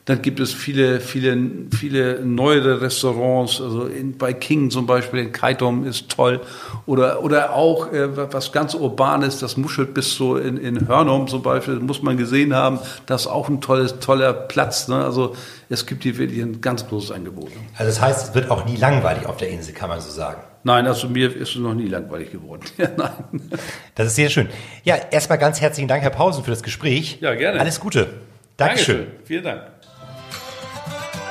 Dann 0.06 0.22
gibt 0.22 0.40
es 0.40 0.52
viele, 0.52 1.00
viele, 1.00 1.36
viele 1.76 2.24
neuere 2.24 2.80
Restaurants. 2.80 3.60
Also 3.60 3.84
in, 3.84 4.16
bei 4.16 4.32
King 4.32 4.70
zum 4.70 4.86
Beispiel 4.86 5.20
in 5.20 5.32
Kaitom 5.32 5.84
ist 5.84 6.08
toll. 6.08 6.40
Oder, 6.86 7.22
oder 7.22 7.54
auch 7.54 7.92
äh, 7.92 8.32
was 8.32 8.52
ganz 8.52 8.74
Urbanes, 8.74 9.38
das 9.38 9.56
muschelt 9.56 9.92
bis 9.92 10.14
so 10.14 10.36
in, 10.36 10.56
in 10.56 10.88
Hörnum 10.88 11.28
zum 11.28 11.42
Beispiel, 11.42 11.80
muss 11.80 12.02
man 12.02 12.16
gesehen 12.16 12.54
haben. 12.54 12.78
Das 13.06 13.22
ist 13.22 13.26
auch 13.26 13.48
ein 13.48 13.60
tolles, 13.60 13.98
toller 13.98 14.32
Platz. 14.32 14.88
Ne? 14.88 15.04
Also 15.04 15.34
es 15.68 15.84
gibt 15.84 16.04
hier 16.04 16.16
wirklich 16.16 16.40
ein 16.40 16.60
ganz 16.60 16.88
großes 16.88 17.10
Angebot. 17.10 17.50
Also 17.76 17.90
das 17.90 18.00
heißt, 18.00 18.28
es 18.28 18.34
wird 18.34 18.50
auch 18.50 18.64
nie 18.64 18.76
langweilig 18.76 19.26
auf 19.26 19.36
der 19.36 19.50
Insel, 19.50 19.74
kann 19.74 19.90
man 19.90 20.00
so 20.00 20.10
sagen. 20.10 20.40
Nein, 20.62 20.86
also 20.86 21.08
mir 21.08 21.34
ist 21.34 21.50
es 21.50 21.56
noch 21.56 21.74
nie 21.74 21.88
langweilig 21.88 22.32
geworden. 22.32 22.62
Ja, 22.78 22.88
nein. 22.96 23.50
Das 23.94 24.08
ist 24.08 24.16
sehr 24.16 24.30
schön. 24.30 24.48
Ja, 24.84 24.96
erstmal 25.10 25.38
ganz 25.38 25.60
herzlichen 25.60 25.88
Dank, 25.88 26.02
Herr 26.02 26.10
Pausen, 26.10 26.44
für 26.44 26.50
das 26.50 26.62
Gespräch. 26.62 27.18
Ja, 27.20 27.34
gerne. 27.34 27.60
Alles 27.60 27.80
Gute. 27.80 28.14
Dankeschön. 28.56 28.96
Dankeschön. 28.96 29.24
Vielen 29.24 29.44
Dank. 29.44 29.62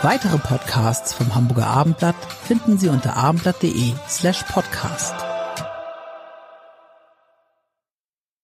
Weitere 0.01 0.37
Podcasts 0.37 1.13
vom 1.13 1.35
Hamburger 1.35 1.67
Abendblatt 1.67 2.15
finden 2.47 2.77
Sie 2.77 2.87
unter 2.89 3.17
abendblatt.de 3.17 3.93
slash 4.07 4.43
podcast. 4.43 5.28